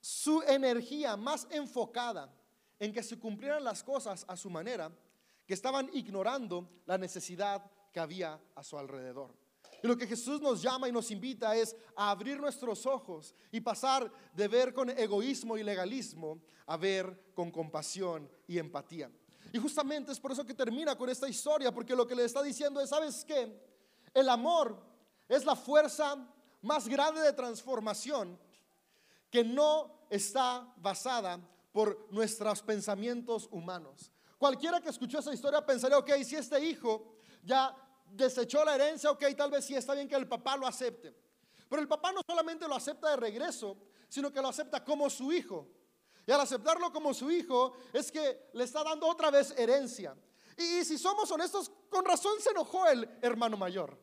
su 0.00 0.42
energía 0.42 1.16
más 1.16 1.46
enfocada 1.50 2.30
en 2.78 2.92
que 2.92 3.02
se 3.02 3.18
cumplieran 3.18 3.62
las 3.62 3.82
cosas 3.82 4.24
a 4.28 4.36
su 4.36 4.50
manera, 4.50 4.90
que 5.46 5.54
estaban 5.54 5.88
ignorando 5.92 6.68
la 6.84 6.98
necesidad 6.98 7.64
que 7.92 8.00
había 8.00 8.40
a 8.54 8.64
su 8.64 8.76
alrededor. 8.76 9.34
Y 9.82 9.86
lo 9.86 9.96
que 9.96 10.06
Jesús 10.06 10.40
nos 10.40 10.62
llama 10.62 10.88
y 10.88 10.92
nos 10.92 11.10
invita 11.10 11.56
es 11.56 11.76
a 11.96 12.10
abrir 12.10 12.40
nuestros 12.40 12.86
ojos 12.86 13.34
y 13.50 13.60
pasar 13.60 14.12
de 14.34 14.48
ver 14.48 14.72
con 14.72 14.90
egoísmo 14.90 15.56
y 15.56 15.62
legalismo 15.62 16.40
a 16.66 16.76
ver 16.76 17.32
con 17.34 17.50
compasión 17.50 18.30
y 18.46 18.58
empatía. 18.58 19.10
Y 19.52 19.58
justamente 19.58 20.12
es 20.12 20.20
por 20.20 20.32
eso 20.32 20.46
que 20.46 20.54
termina 20.54 20.96
con 20.96 21.08
esta 21.08 21.28
historia, 21.28 21.72
porque 21.72 21.96
lo 21.96 22.06
que 22.06 22.14
le 22.14 22.24
está 22.24 22.42
diciendo 22.42 22.80
es, 22.80 22.90
¿sabes 22.90 23.24
qué? 23.24 23.60
El 24.14 24.28
amor 24.28 24.80
es 25.28 25.44
la 25.44 25.56
fuerza 25.56 26.16
más 26.62 26.88
grande 26.88 27.20
de 27.20 27.32
transformación 27.32 28.38
que 29.30 29.44
no 29.44 30.06
está 30.10 30.72
basada 30.76 31.40
por 31.72 32.08
nuestros 32.10 32.62
pensamientos 32.62 33.48
humanos. 33.50 34.10
Cualquiera 34.38 34.80
que 34.80 34.90
escuchó 34.90 35.18
esa 35.18 35.32
historia 35.32 35.64
pensaría, 35.64 35.98
ok, 35.98 36.10
si 36.24 36.36
este 36.36 36.62
hijo 36.64 37.14
ya 37.42 37.74
desechó 38.06 38.64
la 38.64 38.74
herencia, 38.74 39.10
ok, 39.10 39.24
tal 39.36 39.50
vez 39.50 39.64
sí 39.64 39.74
está 39.74 39.94
bien 39.94 40.08
que 40.08 40.16
el 40.16 40.28
papá 40.28 40.56
lo 40.56 40.66
acepte. 40.66 41.14
Pero 41.68 41.80
el 41.80 41.88
papá 41.88 42.12
no 42.12 42.20
solamente 42.26 42.68
lo 42.68 42.74
acepta 42.74 43.10
de 43.10 43.16
regreso, 43.16 43.76
sino 44.08 44.30
que 44.30 44.42
lo 44.42 44.48
acepta 44.48 44.84
como 44.84 45.08
su 45.08 45.32
hijo. 45.32 45.68
Y 46.26 46.30
al 46.30 46.40
aceptarlo 46.40 46.92
como 46.92 47.14
su 47.14 47.30
hijo 47.30 47.72
es 47.92 48.12
que 48.12 48.50
le 48.52 48.64
está 48.64 48.84
dando 48.84 49.08
otra 49.08 49.30
vez 49.30 49.54
herencia. 49.56 50.14
Y, 50.56 50.84
si 50.84 50.98
somos 50.98 51.30
honestos, 51.30 51.72
con 51.88 52.04
razón 52.04 52.40
se 52.40 52.50
enojó 52.50 52.86
el 52.86 53.08
hermano 53.22 53.56
mayor. 53.56 53.98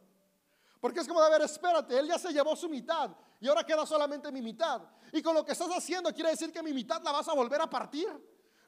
Porque 0.79 1.01
es 1.01 1.07
como 1.07 1.21
de 1.21 1.29
ver, 1.29 1.41
espérate, 1.41 1.97
él 1.97 2.07
ya 2.07 2.17
se 2.17 2.31
llevó 2.31 2.55
su 2.55 2.69
mitad 2.69 3.11
y 3.39 3.47
ahora 3.47 3.63
queda 3.63 3.85
solamente 3.85 4.31
mi 4.31 4.41
mitad. 4.41 4.81
Y 5.11 5.21
con 5.21 5.33
lo 5.33 5.43
que 5.45 5.51
estás 5.51 5.69
haciendo 5.69 6.13
quiere 6.13 6.31
decir 6.31 6.51
que 6.51 6.63
mi 6.63 6.73
mitad 6.73 7.01
la 7.03 7.11
vas 7.11 7.27
a 7.27 7.33
volver 7.33 7.61
a 7.61 7.69
partir. 7.69 8.09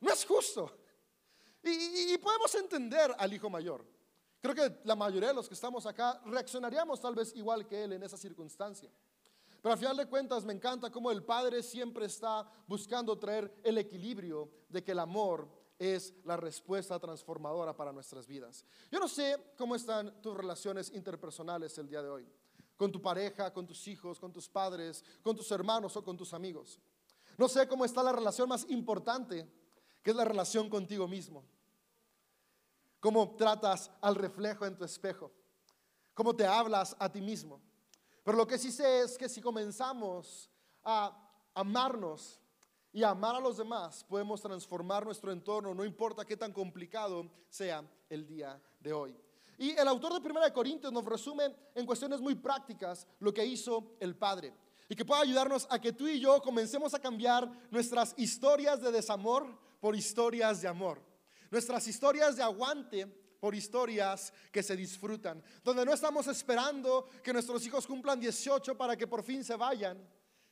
No 0.02 0.12
es 0.12 0.26
justo. 0.26 0.78
y 1.64 2.18
podemos 2.18 2.54
entender 2.56 3.16
al 3.18 3.32
hijo 3.32 3.50
mayor. 3.50 3.86
Creo 4.42 4.56
que 4.56 4.82
la 4.86 4.96
mayoría 4.96 5.30
de 5.30 5.36
los 5.36 5.48
que 5.48 5.54
estamos 5.54 5.86
acá 5.86 6.20
reaccionaríamos 6.26 7.00
tal 7.00 7.14
vez 7.14 7.32
igual 7.36 7.68
que 7.68 7.84
él 7.84 7.94
en 7.94 8.02
esa 8.02 8.18
circunstancia. 8.18 8.92
Pero 9.62 9.74
al 9.74 9.78
final 9.78 9.96
de 9.96 10.08
cuentas 10.08 10.44
me 10.44 10.54
encanta 10.54 10.92
cómo 10.92 11.12
el 11.12 11.24
Padre 11.24 11.62
siempre 11.62 12.08
está 12.08 12.50
buscando 12.66 13.20
traer 13.20 13.54
el 13.64 13.78
equilibrio 13.78 14.50
de 14.68 14.84
que 14.84 14.94
el 14.94 15.00
amor 15.00 15.48
es 15.82 16.14
la 16.26 16.38
respuesta 16.38 17.00
transformadora 17.00 17.76
para 17.76 17.92
nuestras 17.92 18.28
vidas. 18.28 18.64
Yo 18.92 19.00
no 19.00 19.08
sé 19.08 19.54
cómo 19.58 19.74
están 19.74 20.22
tus 20.22 20.38
relaciones 20.38 20.92
interpersonales 20.92 21.76
el 21.80 21.90
día 21.90 22.04
de 22.04 22.10
hoy, 22.10 22.28
con 22.78 22.92
tu 22.92 23.02
pareja, 23.02 23.52
con 23.52 23.66
tus 23.66 23.88
hijos, 23.88 24.20
con 24.20 24.32
tus 24.32 24.48
padres, 24.48 25.04
con 25.24 25.36
tus 25.36 25.50
hermanos 25.50 25.98
o 25.98 26.04
con 26.04 26.16
tus 26.16 26.36
amigos. 26.36 26.80
No 27.36 27.50
sé 27.50 27.68
cómo 27.68 27.84
está 27.84 28.04
la 28.04 28.12
relación 28.12 28.48
más 28.48 28.70
importante, 28.70 29.52
que 30.04 30.12
es 30.12 30.16
la 30.16 30.24
relación 30.24 30.70
contigo 30.70 31.08
mismo. 31.08 31.44
Cómo 33.00 33.36
tratas 33.36 33.90
al 34.02 34.14
reflejo 34.14 34.68
en 34.68 34.78
tu 34.78 34.84
espejo, 34.84 35.32
cómo 36.14 36.36
te 36.36 36.46
hablas 36.46 36.96
a 37.00 37.12
ti 37.12 37.22
mismo. 37.22 37.60
Pero 38.24 38.38
lo 38.38 38.46
que 38.46 38.60
sí 38.60 38.72
sé 38.72 39.02
es 39.02 39.18
que 39.18 39.28
si 39.28 39.42
comenzamos 39.42 40.48
a 40.84 41.18
amarnos 41.56 42.41
y 42.94 43.04
amar 43.04 43.36
a 43.36 43.40
los 43.40 43.58
demás, 43.58 44.04
podemos 44.04 44.42
transformar 44.42 45.06
nuestro 45.06 45.32
entorno, 45.32 45.74
no 45.74 45.86
importa 45.86 46.26
qué 46.26 46.36
tan 46.36 46.52
complicado 46.52 47.30
sea 47.50 47.84
el 48.10 48.28
día 48.28 48.62
de 48.80 48.94
hoy. 48.94 49.16
Y 49.58 49.72
el 49.72 49.88
autor 49.88 50.14
de 50.14 50.22
Primera 50.22 50.46
de 50.46 50.54
Corintios 50.54 50.92
nos 50.92 51.06
resume 51.06 51.56
en 51.76 51.86
cuestiones 51.86 52.20
muy 52.20 52.36
prácticas 52.36 53.08
lo 53.20 53.34
que 53.34 53.46
hizo 53.46 53.96
el 54.00 54.16
Padre. 54.16 54.54
Y 54.90 54.96
que 54.96 55.06
pueda 55.06 55.22
ayudarnos 55.22 55.68
a 55.70 55.80
que 55.80 55.94
tú 55.94 56.08
y 56.08 56.20
yo 56.20 56.42
comencemos 56.42 56.94
a 56.94 57.00
cambiar 57.00 57.50
nuestras 57.70 58.14
historias 58.18 58.82
de 58.82 58.92
desamor 58.92 59.46
por 59.80 59.96
historias 59.96 60.62
de 60.62 60.68
amor, 60.68 61.02
nuestras 61.50 61.88
historias 61.88 62.36
de 62.36 62.44
aguante 62.44 63.06
por 63.40 63.56
historias 63.56 64.34
que 64.52 64.62
se 64.62 64.76
disfrutan, 64.76 65.44
donde 65.64 65.86
no 65.86 65.94
estamos 65.94 66.28
esperando 66.28 67.08
que 67.24 67.32
nuestros 67.32 67.66
hijos 67.66 67.88
cumplan 67.88 68.20
18 68.20 68.78
para 68.78 68.98
que 68.98 69.08
por 69.08 69.24
fin 69.24 69.44
se 69.44 69.56
vayan, 69.56 69.98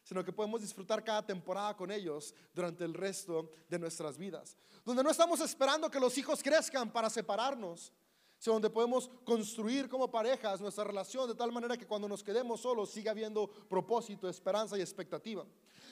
sino 0.10 0.26
que 0.26 0.34
podemos 0.34 0.60
disfrutar 0.60 1.04
cada 1.04 1.24
temporada 1.24 1.78
con 1.78 1.92
ellos 1.92 2.34
durante 2.52 2.84
el 2.84 2.96
resto 2.96 3.52
de 3.70 3.78
nuestras 3.78 4.18
vidas, 4.18 4.58
donde 4.84 5.04
no 5.04 5.12
estamos 5.12 5.40
esperando 5.40 5.88
que 5.88 6.00
los 6.00 6.18
hijos 6.18 6.42
crezcan 6.42 6.92
para 6.92 7.12
separarnos, 7.12 7.94
sino 8.40 8.56
donde 8.56 8.72
podemos 8.72 9.08
construir 9.24 9.88
como 9.88 10.10
parejas 10.10 10.62
nuestra 10.62 10.84
relación 10.84 11.28
de 11.28 11.36
tal 11.36 11.52
manera 11.52 11.78
que 11.78 11.86
cuando 11.86 12.10
nos 12.10 12.24
quedemos 12.24 12.62
solos 12.62 12.90
siga 12.90 13.12
habiendo 13.12 13.48
propósito, 13.70 14.28
esperanza 14.28 14.76
y 14.80 14.82
expectativa. 14.82 15.46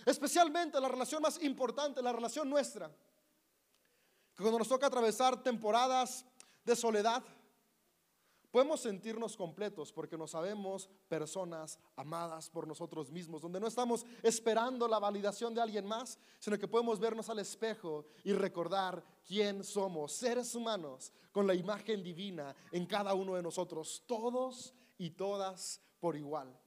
Especialmente 0.04 0.82
la 0.82 0.88
relación 0.88 1.22
más 1.22 1.40
importante, 1.44 2.02
la 2.02 2.12
relación 2.12 2.50
nuestra. 2.50 2.90
Que 4.36 4.42
cuando 4.42 4.58
nos 4.58 4.68
toca 4.68 4.88
atravesar 4.88 5.44
temporadas 5.44 6.26
de 6.66 6.76
soledad, 6.76 7.24
podemos 8.51 8.82
sentirnos 8.82 9.36
completos 9.36 9.92
porque 9.92 10.18
nos 10.18 10.32
sabemos 10.32 10.89
personas 11.08 11.80
amadas 11.96 12.50
por 12.50 12.68
nosotros 12.68 13.12
mismos, 13.12 13.42
donde 13.42 13.60
no 13.60 13.68
estamos 13.68 14.06
esperando 14.24 14.88
la 14.88 15.00
validación 15.00 15.54
de 15.54 15.62
alguien 15.62 15.86
más, 15.86 16.20
sino 16.39 16.58
que 16.58 16.68
podemos 16.68 17.00
vernos 17.00 17.30
al 17.30 17.39
espejo 17.39 18.06
y 18.24 18.34
recordar 18.34 19.04
quién 19.25 19.63
somos, 19.63 20.13
seres 20.13 20.56
humanos 20.56 21.12
con 21.32 21.46
la 21.46 21.54
imagen 21.54 22.04
divina 22.04 22.56
en 22.72 22.86
cada 22.86 23.13
uno 23.13 23.36
de 23.36 23.44
nosotros, 23.44 24.04
todos 24.08 24.74
y 24.98 25.12
todas 25.12 25.82
por 26.00 26.16
igual. 26.16 26.58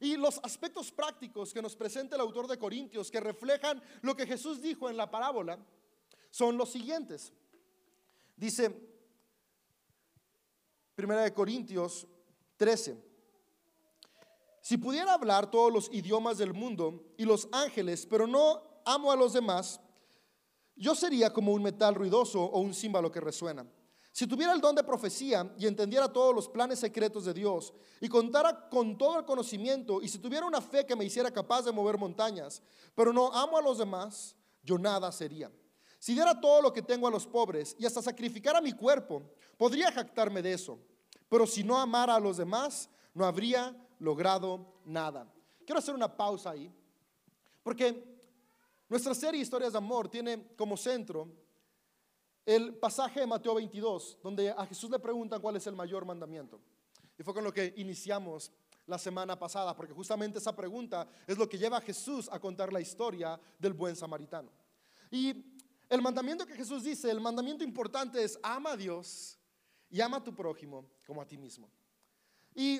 Y 0.00 0.16
los 0.16 0.40
aspectos 0.42 0.90
prácticos 0.90 1.54
que 1.54 1.62
nos 1.62 1.76
presenta 1.76 2.16
el 2.16 2.22
autor 2.22 2.48
de 2.48 2.58
Corintios, 2.58 3.10
que 3.10 3.20
reflejan 3.20 3.80
lo 4.00 4.16
que 4.16 4.26
Jesús 4.26 4.60
dijo 4.60 4.90
en 4.90 4.96
la 4.96 5.10
parábola, 5.10 5.64
son 6.28 6.56
los 6.56 6.72
siguientes. 6.72 7.32
Dice, 8.36 8.91
Primera 10.94 11.22
de 11.22 11.32
Corintios 11.32 12.06
13. 12.56 13.02
Si 14.60 14.76
pudiera 14.76 15.14
hablar 15.14 15.50
todos 15.50 15.72
los 15.72 15.92
idiomas 15.92 16.38
del 16.38 16.54
mundo 16.54 17.12
y 17.16 17.24
los 17.24 17.48
ángeles, 17.50 18.06
pero 18.06 18.26
no 18.26 18.62
amo 18.84 19.10
a 19.10 19.16
los 19.16 19.32
demás, 19.32 19.80
yo 20.76 20.94
sería 20.94 21.32
como 21.32 21.52
un 21.52 21.62
metal 21.62 21.94
ruidoso 21.94 22.42
o 22.42 22.60
un 22.60 22.74
címbalo 22.74 23.10
que 23.10 23.20
resuena. 23.20 23.66
Si 24.12 24.26
tuviera 24.26 24.52
el 24.52 24.60
don 24.60 24.74
de 24.74 24.84
profecía 24.84 25.54
y 25.58 25.66
entendiera 25.66 26.12
todos 26.12 26.34
los 26.34 26.46
planes 26.46 26.78
secretos 26.78 27.24
de 27.24 27.32
Dios 27.32 27.72
y 28.00 28.08
contara 28.08 28.68
con 28.68 28.98
todo 28.98 29.18
el 29.18 29.24
conocimiento 29.24 30.02
y 30.02 30.08
si 30.08 30.18
tuviera 30.18 30.46
una 30.46 30.60
fe 30.60 30.84
que 30.84 30.94
me 30.94 31.06
hiciera 31.06 31.30
capaz 31.30 31.62
de 31.62 31.72
mover 31.72 31.96
montañas, 31.96 32.62
pero 32.94 33.12
no 33.12 33.32
amo 33.32 33.56
a 33.56 33.62
los 33.62 33.78
demás, 33.78 34.36
yo 34.62 34.78
nada 34.78 35.10
sería. 35.10 35.50
Si 36.02 36.14
diera 36.14 36.40
todo 36.40 36.60
lo 36.60 36.72
que 36.72 36.82
tengo 36.82 37.06
a 37.06 37.12
los 37.12 37.28
pobres 37.28 37.76
y 37.78 37.86
hasta 37.86 38.02
sacrificara 38.02 38.60
mi 38.60 38.72
cuerpo, 38.72 39.22
podría 39.56 39.92
jactarme 39.92 40.42
de 40.42 40.54
eso. 40.54 40.76
Pero 41.28 41.46
si 41.46 41.62
no 41.62 41.78
amara 41.78 42.16
a 42.16 42.18
los 42.18 42.38
demás, 42.38 42.90
no 43.14 43.24
habría 43.24 43.72
logrado 44.00 44.80
nada. 44.84 45.32
Quiero 45.64 45.78
hacer 45.78 45.94
una 45.94 46.16
pausa 46.16 46.50
ahí, 46.50 46.74
porque 47.62 48.02
nuestra 48.88 49.14
serie 49.14 49.40
Historias 49.40 49.70
de 49.70 49.78
Amor 49.78 50.08
tiene 50.08 50.48
como 50.56 50.76
centro 50.76 51.28
el 52.46 52.74
pasaje 52.74 53.20
de 53.20 53.26
Mateo 53.28 53.54
22, 53.54 54.18
donde 54.24 54.50
a 54.50 54.66
Jesús 54.66 54.90
le 54.90 54.98
preguntan 54.98 55.40
cuál 55.40 55.54
es 55.54 55.68
el 55.68 55.76
mayor 55.76 56.04
mandamiento. 56.04 56.60
Y 57.16 57.22
fue 57.22 57.32
con 57.32 57.44
lo 57.44 57.52
que 57.52 57.74
iniciamos 57.76 58.50
la 58.86 58.98
semana 58.98 59.38
pasada, 59.38 59.76
porque 59.76 59.92
justamente 59.92 60.40
esa 60.40 60.56
pregunta 60.56 61.08
es 61.28 61.38
lo 61.38 61.48
que 61.48 61.58
lleva 61.58 61.76
a 61.76 61.80
Jesús 61.80 62.28
a 62.32 62.40
contar 62.40 62.72
la 62.72 62.80
historia 62.80 63.38
del 63.60 63.72
buen 63.72 63.94
samaritano. 63.94 64.50
Y 65.12 65.51
el 65.92 66.00
mandamiento 66.00 66.46
que 66.46 66.54
Jesús 66.54 66.84
dice, 66.84 67.10
el 67.10 67.20
mandamiento 67.20 67.62
importante 67.62 68.24
es 68.24 68.38
ama 68.42 68.72
a 68.72 68.76
Dios 68.78 69.38
y 69.90 70.00
ama 70.00 70.16
a 70.16 70.24
tu 70.24 70.34
prójimo 70.34 70.86
como 71.06 71.20
a 71.20 71.26
ti 71.26 71.36
mismo. 71.36 71.68
Y 72.54 72.78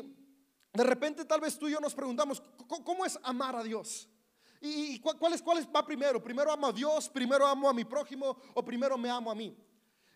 de 0.72 0.82
repente 0.82 1.26
tal 1.26 1.42
vez 1.42 1.58
tú 1.58 1.68
y 1.68 1.72
yo 1.72 1.80
nos 1.80 1.94
preguntamos, 1.94 2.42
¿cómo 2.66 3.04
es 3.04 3.18
amar 3.22 3.54
a 3.54 3.62
Dios? 3.62 4.08
¿Y 4.62 4.98
cuál 5.00 5.34
es, 5.34 5.42
cuál 5.42 5.76
va 5.76 5.84
primero? 5.84 6.22
¿Primero 6.22 6.50
amo 6.50 6.68
a 6.68 6.72
Dios? 6.72 7.10
¿Primero 7.10 7.46
amo 7.46 7.68
a 7.68 7.74
mi 7.74 7.84
prójimo? 7.84 8.34
¿O 8.54 8.64
primero 8.64 8.96
me 8.96 9.10
amo 9.10 9.30
a 9.30 9.34
mí? 9.34 9.54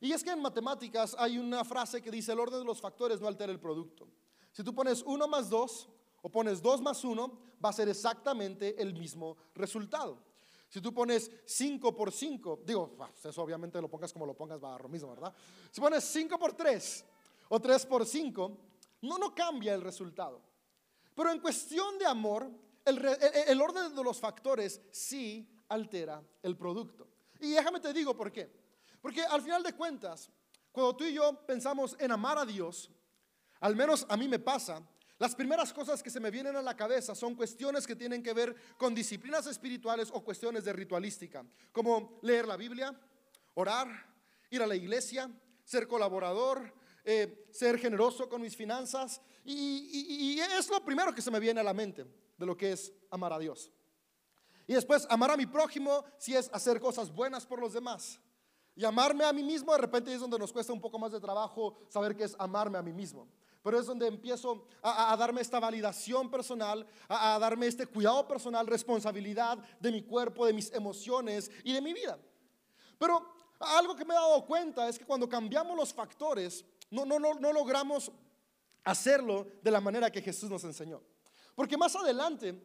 Y 0.00 0.12
es 0.12 0.24
que 0.24 0.30
en 0.30 0.40
matemáticas 0.40 1.14
hay 1.18 1.36
una 1.36 1.66
frase 1.66 2.00
que 2.00 2.10
dice 2.10 2.32
el 2.32 2.40
orden 2.40 2.60
de 2.60 2.64
los 2.64 2.80
factores 2.80 3.20
no 3.20 3.28
altera 3.28 3.52
el 3.52 3.60
producto. 3.60 4.08
Si 4.52 4.64
tú 4.64 4.74
pones 4.74 5.02
1 5.02 5.28
más 5.28 5.50
2 5.50 5.88
o 6.22 6.30
pones 6.30 6.62
2 6.62 6.80
más 6.80 7.04
1, 7.04 7.38
va 7.62 7.68
a 7.68 7.74
ser 7.74 7.90
exactamente 7.90 8.80
el 8.80 8.94
mismo 8.94 9.36
resultado. 9.54 10.25
Si 10.68 10.80
tú 10.80 10.92
pones 10.92 11.30
5 11.44 11.94
por 11.94 12.12
5, 12.12 12.60
digo, 12.64 12.96
eso 13.22 13.42
obviamente 13.42 13.80
lo 13.80 13.88
pongas 13.88 14.12
como 14.12 14.26
lo 14.26 14.34
pongas, 14.34 14.62
va 14.62 14.74
a 14.74 14.78
lo 14.78 14.88
mismo, 14.88 15.10
¿verdad? 15.10 15.32
Si 15.70 15.80
pones 15.80 16.04
5 16.04 16.38
por 16.38 16.54
3 16.54 17.04
o 17.48 17.60
3 17.60 17.86
por 17.86 18.04
5, 18.04 18.58
no, 19.02 19.18
no 19.18 19.34
cambia 19.34 19.74
el 19.74 19.82
resultado. 19.82 20.42
Pero 21.14 21.30
en 21.30 21.40
cuestión 21.40 21.98
de 21.98 22.06
amor, 22.06 22.50
el, 22.84 23.60
orden 23.60 23.94
de 23.94 24.04
los 24.04 24.20
factores 24.20 24.80
sí 24.90 25.48
altera 25.68 26.22
el 26.42 26.56
producto. 26.56 27.08
Y 27.40 27.50
déjame 27.50 27.80
te 27.80 27.92
digo 27.92 28.16
por 28.16 28.30
qué. 28.30 28.50
Porque 29.00 29.22
al 29.22 29.42
final 29.42 29.62
de 29.62 29.72
cuentas, 29.72 30.30
cuando 30.70 30.94
tú 30.96 31.04
y 31.04 31.14
yo 31.14 31.46
pensamos 31.46 31.96
en 31.98 32.12
amar 32.12 32.38
a 32.38 32.44
Dios, 32.44 32.90
al 33.60 33.74
menos 33.74 34.06
a 34.08 34.16
mí 34.16 34.28
me 34.28 34.38
pasa, 34.38 34.82
las 35.18 35.34
primeras 35.34 35.72
cosas 35.72 36.02
que 36.02 36.10
se 36.10 36.20
me 36.20 36.30
vienen 36.30 36.56
a 36.56 36.62
la 36.62 36.76
cabeza 36.76 37.14
son 37.14 37.34
cuestiones 37.34 37.86
que 37.86 37.96
tienen 37.96 38.22
que 38.22 38.34
ver 38.34 38.54
con 38.76 38.94
disciplinas 38.94 39.46
espirituales 39.46 40.10
o 40.12 40.22
cuestiones 40.22 40.64
de 40.64 40.72
ritualística, 40.72 41.44
como 41.72 42.18
leer 42.22 42.46
la 42.46 42.56
Biblia, 42.56 42.98
orar, 43.54 43.88
ir 44.50 44.62
a 44.62 44.66
la 44.66 44.76
iglesia, 44.76 45.30
ser 45.64 45.88
colaborador, 45.88 46.74
eh, 47.04 47.46
ser 47.50 47.78
generoso 47.78 48.28
con 48.28 48.42
mis 48.42 48.56
finanzas. 48.56 49.20
y 49.44 50.40
es 50.40 50.68
lo 50.68 50.84
primero 50.84 51.14
que 51.14 51.22
se 51.22 51.30
me 51.30 51.38
viene 51.38 51.60
a 51.60 51.64
la 51.64 51.72
mente 51.72 52.04
de 52.36 52.46
lo 52.46 52.56
que 52.56 52.72
es 52.72 52.92
amar 53.10 53.32
a 53.32 53.38
Dios. 53.38 53.70
Y 54.66 54.74
después 54.74 55.06
amar 55.08 55.30
a 55.30 55.36
mi 55.36 55.46
prójimo 55.46 56.04
si 56.18 56.34
es 56.34 56.50
hacer 56.52 56.80
cosas 56.80 57.12
buenas 57.12 57.46
por 57.46 57.60
los 57.60 57.72
demás. 57.72 58.20
Y 58.74 58.84
amarme 58.84 59.24
a 59.24 59.32
mí 59.32 59.42
mismo 59.42 59.72
de 59.72 59.78
repente 59.78 60.12
es 60.12 60.20
donde 60.20 60.38
nos 60.38 60.52
cuesta 60.52 60.72
un 60.72 60.80
poco 60.80 60.98
más 60.98 61.12
de 61.12 61.20
trabajo 61.20 61.76
saber 61.88 62.16
qué 62.16 62.24
es 62.24 62.36
amarme 62.38 62.76
a 62.76 62.82
mí 62.82 62.92
mismo. 62.92 63.28
Pero 63.66 63.80
es 63.80 63.86
donde 63.86 64.06
empiezo 64.06 64.64
a, 64.80 65.16
darme 65.16 65.40
esta 65.40 65.58
validación 65.58 66.30
personal, 66.30 66.86
a, 67.08 67.36
darme 67.40 67.66
este 67.66 67.84
cuidado 67.84 68.28
personal, 68.28 68.64
responsabilidad 68.64 69.58
de 69.80 69.90
mi 69.90 70.02
cuerpo, 70.02 70.46
de 70.46 70.52
mis 70.52 70.72
emociones 70.72 71.50
y 71.64 71.72
de 71.72 71.82
mi 71.82 71.92
vida. 71.92 72.16
Pero 72.96 73.26
algo 73.58 73.96
que 73.96 74.04
me 74.04 74.14
he 74.14 74.16
dado 74.16 74.46
cuenta 74.46 74.88
es 74.88 74.96
que 74.96 75.04
cuando 75.04 75.28
cambiamos 75.28 75.76
los 75.76 75.92
factores, 75.92 76.64
no, 76.92 77.04
no, 77.04 77.18
no, 77.18 77.34
no 77.34 77.52
logramos 77.52 78.12
hacerlo 78.84 79.48
de 79.60 79.70
la 79.72 79.80
manera 79.80 80.12
que 80.12 80.22
Jesús 80.22 80.48
nos 80.48 80.62
enseñó. 80.62 81.02
Porque 81.56 81.76
más 81.76 81.96
adelante 81.96 82.62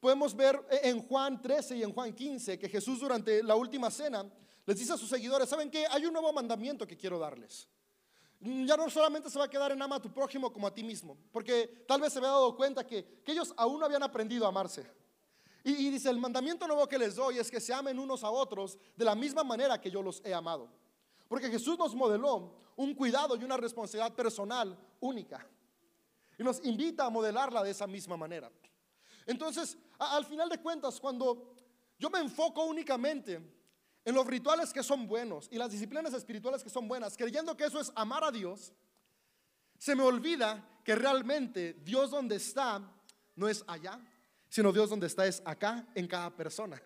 podemos 0.00 0.34
ver 0.34 0.60
en 0.82 1.00
Juan 1.06 1.40
13 1.40 1.76
y 1.76 1.84
en 1.84 1.92
Juan 1.92 2.12
15 2.12 2.58
que 2.58 2.68
Jesús 2.68 2.98
durante 2.98 3.40
la 3.40 3.54
última 3.54 3.88
cena 3.88 4.28
les 4.66 4.78
dice 4.80 4.94
a 4.94 4.96
sus 4.96 5.10
seguidores, 5.10 5.48
¿saben 5.48 5.70
qué? 5.70 5.86
Hay 5.88 6.04
un 6.06 6.12
nuevo 6.12 6.32
mandamiento 6.32 6.88
que 6.88 6.96
quiero 6.96 7.20
darles. 7.20 7.68
Ya 8.44 8.76
no 8.76 8.90
solamente 8.90 9.30
se 9.30 9.38
va 9.38 9.46
a 9.46 9.48
quedar 9.48 9.72
en 9.72 9.80
ama 9.80 9.96
a 9.96 10.02
tu 10.02 10.12
prójimo 10.12 10.52
como 10.52 10.66
a 10.66 10.74
ti 10.74 10.84
mismo, 10.84 11.16
porque 11.32 11.84
tal 11.88 12.02
vez 12.02 12.12
se 12.12 12.18
había 12.18 12.30
dado 12.30 12.54
cuenta 12.54 12.86
que, 12.86 13.22
ellos 13.24 13.54
aún 13.56 13.80
no 13.80 13.86
habían 13.86 14.02
aprendido 14.02 14.44
a 14.44 14.48
amarse. 14.48 14.86
Y, 15.62 15.86
y 15.86 15.90
dice, 15.90 16.10
el 16.10 16.18
mandamiento 16.18 16.66
nuevo 16.66 16.86
que 16.86 16.98
les 16.98 17.14
doy 17.14 17.38
es 17.38 17.50
que 17.50 17.58
se 17.58 17.72
amen 17.72 17.98
unos 17.98 18.22
a 18.22 18.30
otros 18.30 18.76
de 18.94 19.04
la 19.06 19.14
misma 19.14 19.44
manera 19.44 19.80
que 19.80 19.90
yo 19.90 20.02
los 20.02 20.20
he 20.26 20.34
amado. 20.34 20.68
Porque 21.26 21.48
Jesús 21.48 21.78
nos 21.78 21.94
modeló 21.94 22.52
un 22.76 22.94
cuidado 22.94 23.34
y 23.34 23.44
una 23.44 23.56
responsabilidad 23.56 24.14
personal 24.14 24.78
única. 25.00 25.46
Y 26.38 26.42
nos 26.42 26.62
invita 26.66 27.06
a 27.06 27.10
modelarla 27.10 27.62
de 27.62 27.70
esa 27.70 27.86
misma 27.86 28.18
manera. 28.18 28.52
Entonces, 29.24 29.78
al 29.98 30.26
final 30.26 30.50
de 30.50 30.60
cuentas, 30.60 31.00
cuando 31.00 31.54
yo 31.98 32.10
me 32.10 32.18
enfoco 32.18 32.64
únicamente 32.64 33.40
en 34.04 34.14
los 34.14 34.26
rituales 34.26 34.72
que 34.72 34.82
son 34.82 35.06
buenos 35.06 35.48
y 35.50 35.56
las 35.56 35.70
disciplinas 35.70 36.12
espirituales 36.12 36.62
que 36.62 36.70
son 36.70 36.86
buenas, 36.86 37.16
creyendo 37.16 37.56
que 37.56 37.64
eso 37.64 37.80
es 37.80 37.90
amar 37.94 38.24
a 38.24 38.30
Dios, 38.30 38.72
se 39.78 39.94
me 39.94 40.02
olvida 40.02 40.80
que 40.84 40.94
realmente 40.94 41.74
Dios 41.82 42.10
donde 42.10 42.36
está 42.36 42.82
no 43.36 43.48
es 43.48 43.64
allá, 43.66 43.98
sino 44.48 44.72
Dios 44.72 44.90
donde 44.90 45.06
está 45.06 45.26
es 45.26 45.42
acá 45.44 45.86
en 45.94 46.06
cada 46.06 46.30
persona. 46.30 46.80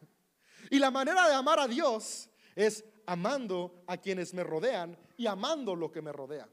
Y 0.70 0.78
la 0.78 0.90
manera 0.90 1.28
de 1.28 1.34
amar 1.34 1.60
a 1.60 1.68
Dios 1.68 2.28
es 2.54 2.84
amando 3.06 3.84
a 3.86 3.96
quienes 3.96 4.34
me 4.34 4.44
rodean 4.44 4.98
y 5.16 5.26
amando 5.26 5.74
lo 5.74 5.90
que 5.90 6.02
me 6.02 6.12
rodea. 6.12 6.48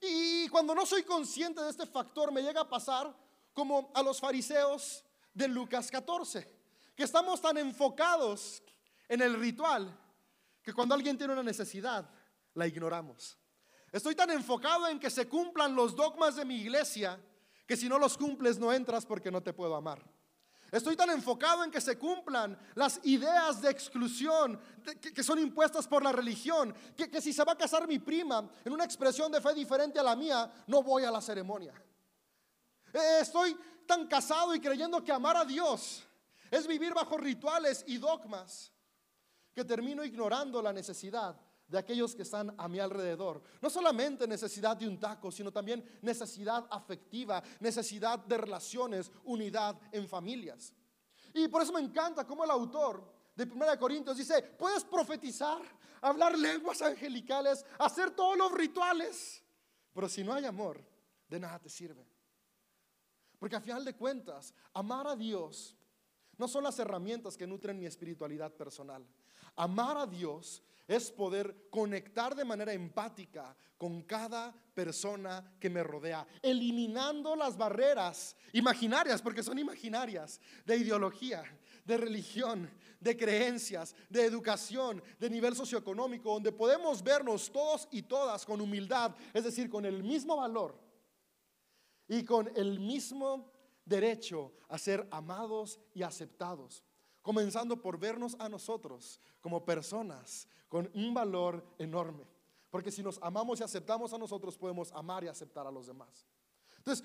Y 0.00 0.48
cuando 0.48 0.74
no 0.74 0.86
soy 0.86 1.02
consciente 1.02 1.62
de 1.62 1.70
este 1.70 1.86
factor, 1.86 2.32
me 2.32 2.42
llega 2.42 2.62
a 2.62 2.68
pasar 2.68 3.14
como 3.52 3.90
a 3.94 4.02
los 4.02 4.20
fariseos 4.20 5.04
de 5.34 5.48
Lucas 5.48 5.90
14, 5.90 6.59
que 7.00 7.04
estamos 7.04 7.40
tan 7.40 7.56
enfocados 7.56 8.62
en 9.08 9.22
el 9.22 9.40
ritual 9.40 9.90
que 10.62 10.74
cuando 10.74 10.94
alguien 10.94 11.16
tiene 11.16 11.32
una 11.32 11.42
necesidad, 11.42 12.06
la 12.52 12.66
ignoramos. 12.66 13.38
Estoy 13.90 14.14
tan 14.14 14.30
enfocado 14.30 14.86
en 14.86 15.00
que 15.00 15.08
se 15.08 15.26
cumplan 15.26 15.74
los 15.74 15.96
dogmas 15.96 16.36
de 16.36 16.44
mi 16.44 16.56
iglesia 16.56 17.18
que 17.66 17.74
si 17.74 17.88
no 17.88 17.98
los 17.98 18.18
cumples 18.18 18.58
no 18.58 18.70
entras 18.70 19.06
porque 19.06 19.30
no 19.30 19.42
te 19.42 19.54
puedo 19.54 19.74
amar. 19.76 20.04
Estoy 20.70 20.94
tan 20.94 21.08
enfocado 21.08 21.64
en 21.64 21.70
que 21.70 21.80
se 21.80 21.96
cumplan 21.96 22.58
las 22.74 23.00
ideas 23.04 23.62
de 23.62 23.70
exclusión 23.70 24.60
que, 25.00 25.22
son 25.22 25.38
impuestas 25.38 25.88
por 25.88 26.02
la 26.02 26.12
religión, 26.12 26.74
que, 26.94 27.22
si 27.22 27.32
se 27.32 27.44
va 27.44 27.52
a 27.52 27.56
casar 27.56 27.88
mi 27.88 27.98
prima 27.98 28.46
en 28.62 28.74
una 28.74 28.84
expresión 28.84 29.32
de 29.32 29.40
fe 29.40 29.54
diferente 29.54 29.98
a 29.98 30.02
la 30.02 30.14
mía, 30.14 30.52
no 30.66 30.82
voy 30.82 31.04
a 31.04 31.10
la 31.10 31.22
ceremonia. 31.22 31.72
Eh, 32.92 33.20
estoy 33.22 33.56
tan 33.86 34.06
casado 34.06 34.54
y 34.54 34.60
creyendo 34.60 35.02
que 35.02 35.12
amar 35.12 35.38
a 35.38 35.46
Dios 35.46 36.06
es 36.50 36.66
vivir 36.66 36.92
bajo 36.94 37.16
rituales 37.16 37.84
y 37.86 37.98
dogmas, 37.98 38.72
que 39.54 39.64
termino 39.64 40.04
ignorando 40.04 40.60
la 40.62 40.72
necesidad 40.72 41.38
de 41.66 41.78
aquellos 41.78 42.14
que 42.16 42.22
están 42.22 42.52
a 42.58 42.68
mi 42.68 42.80
alrededor. 42.80 43.42
No 43.60 43.70
solamente 43.70 44.26
necesidad 44.26 44.76
de 44.76 44.88
un 44.88 44.98
taco, 44.98 45.30
sino 45.30 45.52
también 45.52 45.98
necesidad 46.02 46.66
afectiva, 46.70 47.42
necesidad 47.60 48.18
de 48.18 48.38
relaciones, 48.38 49.10
unidad 49.24 49.76
en 49.92 50.08
familias. 50.08 50.72
Y 51.32 51.46
por 51.46 51.62
eso 51.62 51.72
me 51.72 51.80
encanta 51.80 52.26
cómo 52.26 52.44
el 52.44 52.50
autor 52.50 53.20
de 53.36 53.44
1 53.44 53.78
Corintios 53.78 54.16
dice, 54.16 54.42
puedes 54.42 54.82
profetizar, 54.82 55.62
hablar 56.00 56.36
lenguas 56.36 56.82
angelicales, 56.82 57.64
hacer 57.78 58.10
todos 58.10 58.36
los 58.36 58.50
rituales, 58.52 59.42
pero 59.92 60.08
si 60.08 60.24
no 60.24 60.34
hay 60.34 60.44
amor, 60.44 60.84
de 61.28 61.38
nada 61.38 61.60
te 61.60 61.68
sirve. 61.68 62.04
Porque 63.38 63.56
a 63.56 63.60
final 63.60 63.84
de 63.84 63.94
cuentas, 63.94 64.52
amar 64.74 65.06
a 65.06 65.14
Dios 65.14 65.76
no 66.40 66.48
son 66.48 66.64
las 66.64 66.78
herramientas 66.78 67.36
que 67.36 67.46
nutren 67.46 67.78
mi 67.78 67.84
espiritualidad 67.84 68.50
personal. 68.54 69.06
Amar 69.56 69.98
a 69.98 70.06
Dios 70.06 70.62
es 70.88 71.12
poder 71.12 71.68
conectar 71.68 72.34
de 72.34 72.46
manera 72.46 72.72
empática 72.72 73.54
con 73.76 74.02
cada 74.04 74.50
persona 74.72 75.54
que 75.60 75.68
me 75.68 75.82
rodea, 75.82 76.26
eliminando 76.40 77.36
las 77.36 77.58
barreras 77.58 78.34
imaginarias, 78.54 79.20
porque 79.20 79.42
son 79.42 79.58
imaginarias, 79.58 80.40
de 80.64 80.78
ideología, 80.78 81.44
de 81.84 81.98
religión, 81.98 82.70
de 82.98 83.18
creencias, 83.18 83.94
de 84.08 84.24
educación, 84.24 85.02
de 85.18 85.28
nivel 85.28 85.54
socioeconómico, 85.54 86.32
donde 86.32 86.52
podemos 86.52 87.02
vernos 87.02 87.52
todos 87.52 87.86
y 87.90 88.00
todas 88.00 88.46
con 88.46 88.62
humildad, 88.62 89.14
es 89.34 89.44
decir, 89.44 89.68
con 89.68 89.84
el 89.84 90.02
mismo 90.02 90.38
valor 90.38 90.74
y 92.08 92.24
con 92.24 92.50
el 92.56 92.80
mismo 92.80 93.59
derecho 93.84 94.52
a 94.68 94.78
ser 94.78 95.06
amados 95.10 95.80
y 95.94 96.02
aceptados. 96.02 96.84
comenzando 97.22 97.80
por 97.82 97.98
vernos 97.98 98.34
a 98.38 98.48
nosotros 98.48 99.20
como 99.42 99.62
personas 99.62 100.48
con 100.68 100.90
un 100.94 101.12
valor 101.12 101.62
enorme. 101.78 102.26
Porque 102.70 102.90
si 102.90 103.02
nos 103.02 103.18
amamos 103.20 103.60
y 103.60 103.62
aceptamos 103.62 104.12
a 104.14 104.18
nosotros, 104.18 104.56
podemos 104.56 104.90
amar 104.92 105.24
y 105.24 105.28
aceptar 105.28 105.66
a 105.66 105.70
los 105.70 105.86
demás. 105.86 106.26
Entonces, 106.78 107.04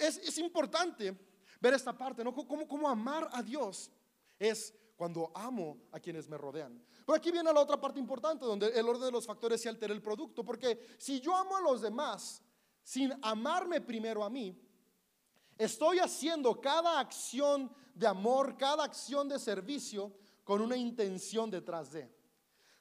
es, 0.00 0.38
importante 0.38 1.16
ver 1.60 1.74
esta 1.74 1.96
parte, 1.96 2.24
¿no? 2.24 2.34
Cómo, 2.34 2.66
cómo 2.66 2.88
amar 2.88 3.28
a 3.32 3.42
Dios 3.42 3.90
es 4.38 4.74
cuando 4.96 5.30
amo 5.34 5.78
a 5.92 6.00
quienes 6.00 6.28
me 6.28 6.38
rodean. 6.38 6.82
Pero 7.04 7.16
aquí 7.16 7.30
viene 7.30 7.52
la 7.52 7.60
otra 7.60 7.80
parte 7.80 7.98
importante, 7.98 8.44
donde 8.44 8.68
el 8.68 8.88
orden 8.88 9.06
de 9.06 9.12
los 9.12 9.26
factores 9.26 9.60
se 9.60 9.68
altera 9.68 9.92
el 9.92 10.02
producto. 10.02 10.44
Porque 10.44 10.96
si 10.98 11.20
yo 11.20 11.36
amo 11.36 11.56
a 11.56 11.60
los 11.60 11.82
demás 11.82 12.42
sin 12.82 13.12
amarme 13.22 13.80
primero 13.80 14.24
a 14.24 14.30
mí, 14.30 14.58
estoy 15.64 15.98
haciendo 15.98 16.60
cada 16.60 16.98
acción 16.98 17.70
de 17.94 18.06
amor, 18.06 18.56
cada 18.56 18.84
acción 18.84 19.28
de 19.28 19.38
servicio 19.38 20.12
con 20.44 20.60
una 20.60 20.76
intención 20.76 21.50
detrás 21.50 21.92
de. 21.92 22.10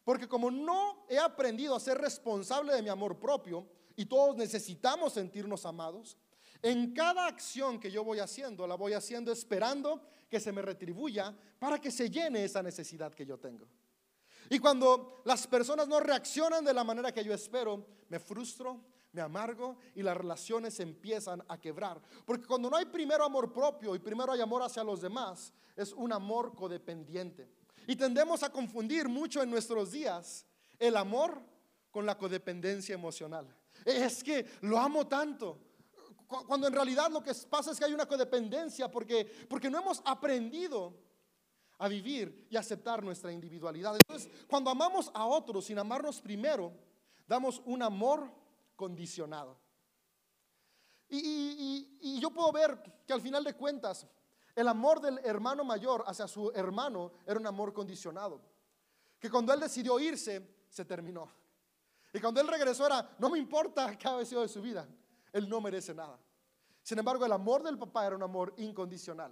Porque 0.03 0.27
como 0.27 0.49
no 0.49 1.05
he 1.09 1.19
aprendido 1.19 1.75
a 1.75 1.79
ser 1.79 1.97
responsable 1.97 2.73
de 2.73 2.81
mi 2.81 2.89
amor 2.89 3.19
propio, 3.19 3.67
y 3.95 4.05
todos 4.05 4.35
necesitamos 4.35 5.13
sentirnos 5.13 5.65
amados, 5.65 6.17
en 6.61 6.93
cada 6.93 7.25
acción 7.25 7.79
que 7.79 7.91
yo 7.91 8.03
voy 8.03 8.19
haciendo, 8.19 8.67
la 8.67 8.75
voy 8.75 8.93
haciendo 8.93 9.31
esperando 9.31 10.01
que 10.29 10.39
se 10.39 10.51
me 10.51 10.61
retribuya 10.61 11.35
para 11.59 11.79
que 11.79 11.91
se 11.91 12.09
llene 12.09 12.43
esa 12.43 12.61
necesidad 12.61 13.13
que 13.13 13.25
yo 13.25 13.39
tengo. 13.39 13.67
Y 14.49 14.59
cuando 14.59 15.21
las 15.25 15.47
personas 15.47 15.87
no 15.87 15.99
reaccionan 15.99 16.63
de 16.63 16.73
la 16.73 16.83
manera 16.83 17.11
que 17.11 17.23
yo 17.23 17.33
espero, 17.33 17.85
me 18.09 18.19
frustro, 18.19 18.83
me 19.13 19.21
amargo 19.21 19.77
y 19.95 20.01
las 20.01 20.15
relaciones 20.15 20.79
empiezan 20.79 21.43
a 21.47 21.59
quebrar. 21.59 22.01
Porque 22.25 22.45
cuando 22.45 22.69
no 22.69 22.77
hay 22.77 22.85
primero 22.85 23.23
amor 23.23 23.51
propio 23.51 23.95
y 23.95 23.99
primero 23.99 24.31
hay 24.31 24.41
amor 24.41 24.63
hacia 24.63 24.83
los 24.83 25.01
demás, 25.01 25.53
es 25.75 25.93
un 25.93 26.13
amor 26.13 26.55
codependiente. 26.55 27.49
Y 27.87 27.95
tendemos 27.95 28.43
a 28.43 28.51
confundir 28.51 29.09
mucho 29.09 29.41
en 29.41 29.49
nuestros 29.49 29.91
días 29.91 30.45
el 30.79 30.95
amor 30.95 31.41
con 31.89 32.05
la 32.05 32.17
codependencia 32.17 32.95
emocional. 32.95 33.53
Es 33.85 34.23
que 34.23 34.45
lo 34.61 34.77
amo 34.77 35.07
tanto. 35.07 35.59
Cuando 36.27 36.67
en 36.67 36.73
realidad 36.73 37.11
lo 37.11 37.21
que 37.21 37.33
pasa 37.49 37.71
es 37.71 37.77
que 37.77 37.85
hay 37.85 37.93
una 37.93 38.05
codependencia 38.05 38.89
porque, 38.89 39.25
porque 39.49 39.69
no 39.69 39.79
hemos 39.79 40.01
aprendido 40.05 40.93
a 41.77 41.87
vivir 41.89 42.47
y 42.49 42.55
aceptar 42.55 43.03
nuestra 43.03 43.33
individualidad. 43.33 43.95
Entonces, 43.95 44.31
cuando 44.47 44.69
amamos 44.69 45.11
a 45.13 45.25
otros 45.25 45.65
sin 45.65 45.79
amarnos 45.79 46.21
primero, 46.21 46.71
damos 47.27 47.61
un 47.65 47.81
amor 47.81 48.31
condicionado. 48.81 49.59
Y, 51.07 52.19
yo 52.19 52.31
puedo 52.31 52.51
ver 52.51 52.81
que 53.05 53.13
al 53.13 53.21
final 53.21 53.43
de 53.43 53.53
cuentas, 53.53 54.07
el 54.55 54.67
amor 54.67 54.99
del 54.99 55.19
hermano 55.23 55.63
mayor 55.63 56.03
hacia 56.07 56.27
su 56.27 56.51
hermano 56.55 57.11
era 57.27 57.39
un 57.39 57.45
amor 57.45 57.73
condicionado. 57.73 58.41
Que 59.19 59.29
cuando 59.29 59.53
él 59.53 59.59
decidió 59.59 59.99
irse, 59.99 60.65
se 60.67 60.83
terminó. 60.83 61.29
Y 62.11 62.19
cuando 62.19 62.41
él 62.41 62.47
regresó 62.47 62.87
era, 62.87 63.15
no 63.19 63.29
me 63.29 63.37
importa 63.37 63.95
qué 63.95 64.07
ha 64.07 64.25
sido 64.25 64.41
de 64.41 64.47
su 64.47 64.63
vida, 64.63 64.87
él 65.31 65.47
no 65.47 65.61
merece 65.61 65.93
nada. 65.93 66.19
Sin 66.81 66.97
embargo, 66.97 67.23
el 67.23 67.31
amor 67.33 67.61
del 67.61 67.77
papá 67.77 68.07
era 68.07 68.15
un 68.15 68.23
amor 68.23 68.51
incondicional. 68.57 69.31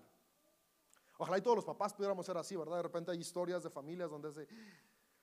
Ojalá 1.17 1.39
y 1.39 1.41
todos 1.41 1.55
los 1.55 1.65
papás 1.65 1.91
pudiéramos 1.95 2.23
ser 2.23 2.37
así, 2.37 2.55
¿verdad? 2.55 2.77
De 2.77 2.83
repente 2.83 3.09
hay 3.11 3.19
historias 3.19 3.63
de 3.63 3.71
familias 3.71 4.11
donde 4.11 4.31
se, 4.31 4.47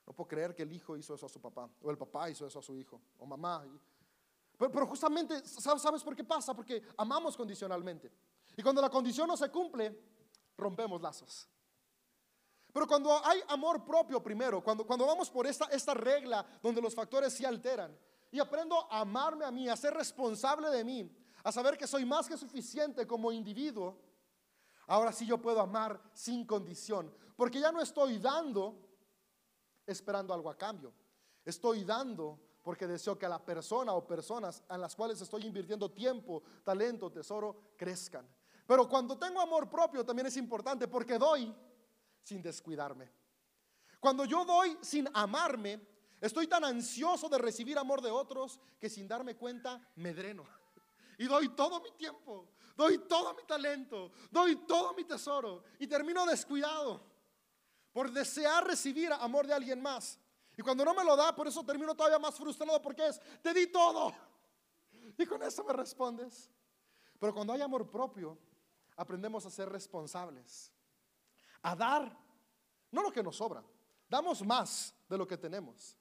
no 0.06 0.12
puedo 0.12 0.28
creer 0.28 0.54
que 0.54 0.62
el 0.62 0.72
hijo 0.72 0.96
hizo 0.96 1.14
eso 1.14 1.26
a 1.26 1.28
su 1.28 1.40
papá, 1.40 1.68
o 1.82 1.90
el 1.90 1.98
papá 1.98 2.30
hizo 2.30 2.46
eso 2.46 2.60
a 2.60 2.62
su 2.62 2.76
hijo, 2.76 3.00
o 3.18 3.26
mamá. 3.26 3.64
Pero, 4.58 4.86
justamente, 4.86 5.46
¿sabes 5.46 6.02
por 6.02 6.16
qué 6.16 6.24
pasa? 6.24 6.54
Porque 6.54 6.82
amamos 6.96 7.36
condicionalmente. 7.36 8.10
Y 8.56 8.62
cuando 8.62 8.80
la 8.80 8.88
condición 8.88 9.28
no 9.28 9.36
se 9.36 9.50
cumple, 9.50 9.94
rompemos 10.56 11.00
lazos. 11.00 11.48
Pero 12.72 12.86
cuando 12.86 13.24
hay 13.24 13.40
amor 13.48 13.84
propio 13.84 14.22
primero, 14.22 14.62
cuando, 14.62 14.86
cuando 14.86 15.06
vamos 15.06 15.30
por 15.30 15.46
esta, 15.46 15.66
esta 15.66 15.94
regla 15.94 16.44
donde 16.62 16.80
los 16.80 16.94
factores 16.94 17.32
se 17.32 17.46
alteran, 17.46 17.96
y 18.30 18.38
aprendo 18.38 18.86
a 18.90 19.00
amarme 19.00 19.44
a 19.44 19.50
mí, 19.50 19.68
a 19.68 19.76
ser 19.76 19.94
responsable 19.94 20.68
de 20.68 20.84
mí, 20.84 21.10
a 21.44 21.52
saber 21.52 21.78
que 21.78 21.86
soy 21.86 22.04
más 22.04 22.28
que 22.28 22.36
suficiente 22.36 23.06
como 23.06 23.32
individuo, 23.32 23.98
ahora 24.86 25.12
sí 25.12 25.26
yo 25.26 25.40
puedo 25.40 25.60
amar 25.60 26.00
sin 26.12 26.44
condición, 26.44 27.14
porque 27.36 27.60
ya 27.60 27.72
no 27.72 27.80
estoy 27.80 28.18
dando 28.18 28.74
esperando 29.86 30.34
algo 30.34 30.50
a 30.50 30.56
cambio, 30.58 30.92
estoy 31.44 31.84
dando 31.84 32.40
porque 32.66 32.88
deseo 32.88 33.16
que 33.16 33.28
la 33.28 33.38
persona 33.38 33.92
o 33.92 34.04
personas 34.04 34.60
en 34.68 34.80
las 34.80 34.96
cuales 34.96 35.20
estoy 35.20 35.46
invirtiendo 35.46 35.88
tiempo, 35.92 36.42
talento, 36.64 37.12
tesoro, 37.12 37.74
crezcan. 37.76 38.28
Pero 38.66 38.88
cuando 38.88 39.16
tengo 39.16 39.40
amor 39.40 39.70
propio 39.70 40.04
también 40.04 40.26
es 40.26 40.36
importante 40.36 40.88
porque 40.88 41.16
doy 41.16 41.54
sin 42.24 42.42
descuidarme. 42.42 43.08
Cuando 44.00 44.24
yo 44.24 44.44
doy 44.44 44.76
sin 44.80 45.08
amarme, 45.14 45.80
estoy 46.20 46.48
tan 46.48 46.64
ansioso 46.64 47.28
de 47.28 47.38
recibir 47.38 47.78
amor 47.78 48.02
de 48.02 48.10
otros 48.10 48.58
que 48.80 48.90
sin 48.90 49.06
darme 49.06 49.36
cuenta 49.36 49.80
me 49.94 50.12
dreno. 50.12 50.44
Y 51.18 51.26
doy 51.26 51.50
todo 51.50 51.80
mi 51.80 51.92
tiempo, 51.92 52.48
doy 52.76 52.98
todo 52.98 53.32
mi 53.34 53.44
talento, 53.44 54.10
doy 54.32 54.56
todo 54.66 54.92
mi 54.94 55.04
tesoro 55.04 55.62
y 55.78 55.86
termino 55.86 56.26
descuidado 56.26 57.00
por 57.92 58.10
desear 58.10 58.66
recibir 58.66 59.12
amor 59.12 59.46
de 59.46 59.54
alguien 59.54 59.80
más. 59.80 60.18
Y 60.56 60.62
cuando 60.62 60.84
no 60.84 60.94
me 60.94 61.04
lo 61.04 61.16
da, 61.16 61.34
por 61.34 61.46
eso 61.46 61.64
termino 61.64 61.94
todavía 61.94 62.18
más 62.18 62.34
frustrado 62.34 62.80
porque 62.80 63.06
es, 63.06 63.20
te 63.42 63.52
di 63.52 63.66
todo. 63.68 64.12
Y 65.18 65.24
con 65.24 65.42
eso 65.42 65.64
me 65.64 65.72
respondes. 65.72 66.50
Pero 67.18 67.32
cuando 67.32 67.52
hay 67.52 67.62
amor 67.62 67.88
propio, 67.90 68.36
aprendemos 68.96 69.46
a 69.46 69.50
ser 69.50 69.68
responsables. 69.68 70.72
A 71.62 71.74
dar, 71.74 72.18
no 72.90 73.02
lo 73.02 73.12
que 73.12 73.22
nos 73.22 73.36
sobra, 73.36 73.64
damos 74.08 74.44
más 74.44 74.94
de 75.08 75.16
lo 75.16 75.26
que 75.26 75.38
tenemos 75.38 75.96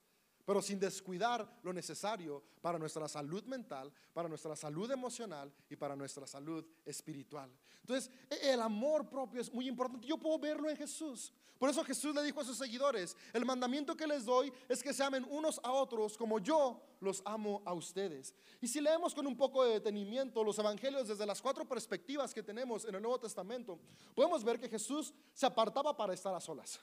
pero 0.45 0.61
sin 0.61 0.79
descuidar 0.79 1.59
lo 1.63 1.73
necesario 1.73 2.43
para 2.61 2.77
nuestra 2.77 3.07
salud 3.07 3.43
mental, 3.45 3.91
para 4.13 4.29
nuestra 4.29 4.55
salud 4.55 4.89
emocional 4.91 5.51
y 5.69 5.75
para 5.75 5.95
nuestra 5.95 6.27
salud 6.27 6.63
espiritual. 6.85 7.51
Entonces, 7.81 8.11
e, 8.29 8.53
el 8.53 8.61
amor 8.61 9.09
propio 9.09 9.41
es 9.41 9.51
muy 9.51 9.67
importante. 9.67 10.07
Yo 10.07 10.17
puedo 10.17 10.37
verlo 10.37 10.69
en 10.69 10.77
Jesús. 10.77 11.33
Por 11.57 11.69
eso 11.69 11.83
Jesús 11.83 12.13
le 12.13 12.21
dijo 12.21 12.41
a 12.41 12.45
sus 12.45 12.57
seguidores, 12.57 13.15
el 13.33 13.45
mandamiento 13.45 13.95
que 13.95 14.05
les 14.05 14.25
doy 14.25 14.51
es 14.67 14.83
que 14.83 14.93
se 14.93 15.03
amen 15.03 15.25
unos 15.29 15.59
a 15.63 15.71
otros 15.71 16.17
como 16.17 16.39
yo 16.39 16.81
los 16.99 17.21
amo 17.25 17.63
a 17.65 17.73
ustedes. 17.73 18.35
Y 18.61 18.67
si 18.67 18.81
leemos 18.81 19.15
con 19.15 19.25
un 19.25 19.37
poco 19.37 19.63
de 19.63 19.73
detenimiento 19.73 20.43
los 20.43 20.59
evangelios 20.59 21.07
desde 21.07 21.25
las 21.25 21.41
cuatro 21.41 21.67
perspectivas 21.67 22.33
que 22.33 22.43
tenemos 22.43 22.85
en 22.85 22.95
el 22.95 23.01
Nuevo 23.01 23.19
Testamento, 23.19 23.79
podemos 24.13 24.43
ver 24.43 24.59
que 24.59 24.69
Jesús 24.69 25.13
se 25.33 25.45
apartaba 25.45 25.95
para 25.95 26.13
estar 26.13 26.35
a 26.35 26.41
solas. 26.41 26.79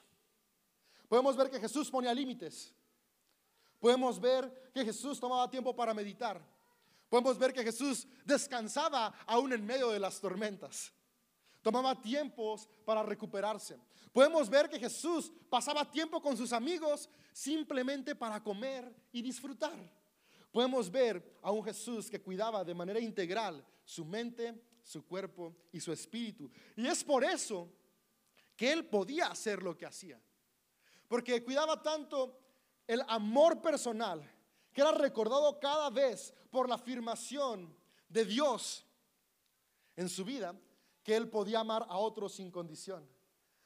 Podemos 1.07 1.37
ver 1.37 1.51
que 1.51 1.59
Jesús 1.59 1.91
ponía 1.91 2.13
límites. 2.13 2.73
Podemos 3.83 4.17
ver 4.17 4.71
que 4.73 4.85
Jesús 4.85 5.19
tomaba 5.19 5.49
tiempo 5.49 5.75
para 5.75 5.93
meditar. 5.93 6.41
Podemos 7.09 7.37
ver 7.37 7.51
que 7.51 7.63
Jesús 7.63 8.07
descansaba 8.23 9.13
aún 9.27 9.51
en 9.51 9.65
medio 9.65 9.89
de 9.89 9.99
las 9.99 10.21
tormentas. 10.21 10.93
Tomaba 11.61 12.01
tiempos 12.01 12.69
para 12.85 13.03
recuperarse. 13.03 13.77
Podemos 14.13 14.49
ver 14.49 14.69
que 14.69 14.79
Jesús 14.79 15.33
pasaba 15.49 15.83
tiempo 15.91 16.21
con 16.21 16.37
sus 16.37 16.53
amigos 16.53 17.09
simplemente 17.33 18.15
para 18.15 18.41
comer 18.41 18.89
y 19.11 19.21
disfrutar. 19.21 19.77
Podemos 20.49 20.89
ver 20.89 21.37
a 21.41 21.51
un 21.51 21.61
Jesús 21.61 22.09
que 22.09 22.21
cuidaba 22.21 22.63
de 22.63 22.73
manera 22.73 23.01
integral 23.01 23.67
su 23.83 24.05
mente, 24.05 24.63
su 24.81 25.05
cuerpo 25.05 25.57
y 25.73 25.81
su 25.81 25.91
espíritu. 25.91 26.49
Y 26.77 26.87
es 26.87 27.03
por 27.03 27.25
eso 27.25 27.69
que 28.55 28.71
él 28.71 28.85
podía 28.85 29.27
hacer 29.27 29.61
lo 29.61 29.77
que 29.77 29.85
hacía. 29.85 30.21
Porque 31.09 31.43
cuidaba 31.43 31.83
tanto 31.83 32.42
el 32.87 33.03
amor 33.07 33.61
personal, 33.61 34.21
que 34.71 34.81
era 34.81 34.91
recordado 34.91 35.59
cada 35.59 35.89
vez 35.89 36.33
por 36.49 36.67
la 36.67 36.75
afirmación 36.75 37.75
de 38.07 38.25
Dios 38.25 38.85
en 39.95 40.09
su 40.09 40.23
vida, 40.23 40.55
que 41.03 41.15
él 41.15 41.29
podía 41.29 41.59
amar 41.59 41.85
a 41.89 41.97
otros 41.97 42.33
sin 42.33 42.51
condición. 42.51 43.07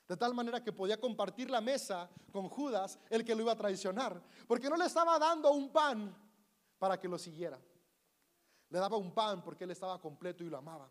De 0.08 0.16
tal 0.16 0.34
manera 0.34 0.64
que 0.64 0.72
podía 0.72 1.00
compartir 1.00 1.50
la 1.50 1.62
mesa 1.62 2.10
con 2.32 2.48
Judas, 2.48 2.98
el 3.10 3.26
que 3.26 3.36
lo 3.36 3.42
iba 3.42 3.52
a 3.52 3.58
traicionar, 3.58 4.22
porque 4.48 4.70
no 4.70 4.78
le 4.78 4.86
estaba 4.86 5.20
dando 5.20 5.52
un 5.52 5.70
pan 5.70 6.16
para 6.78 7.00
que 7.00 7.08
lo 7.08 7.18
siguiera. 7.18 7.60
Le 8.70 8.80
daba 8.80 8.98
un 8.98 9.14
pan 9.14 9.44
porque 9.44 9.66
él 9.66 9.72
estaba 9.72 10.00
completo 10.00 10.44
y 10.44 10.50
lo 10.50 10.58
amaba. 10.58 10.90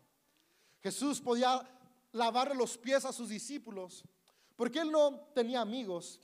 Jesús 0.81 1.19
podía 1.19 1.67
lavarle 2.11 2.55
los 2.55 2.77
pies 2.77 3.05
a 3.05 3.13
sus 3.13 3.29
discípulos 3.29 4.03
porque 4.55 4.79
él 4.79 4.91
no 4.91 5.19
tenía 5.33 5.61
amigos 5.61 6.19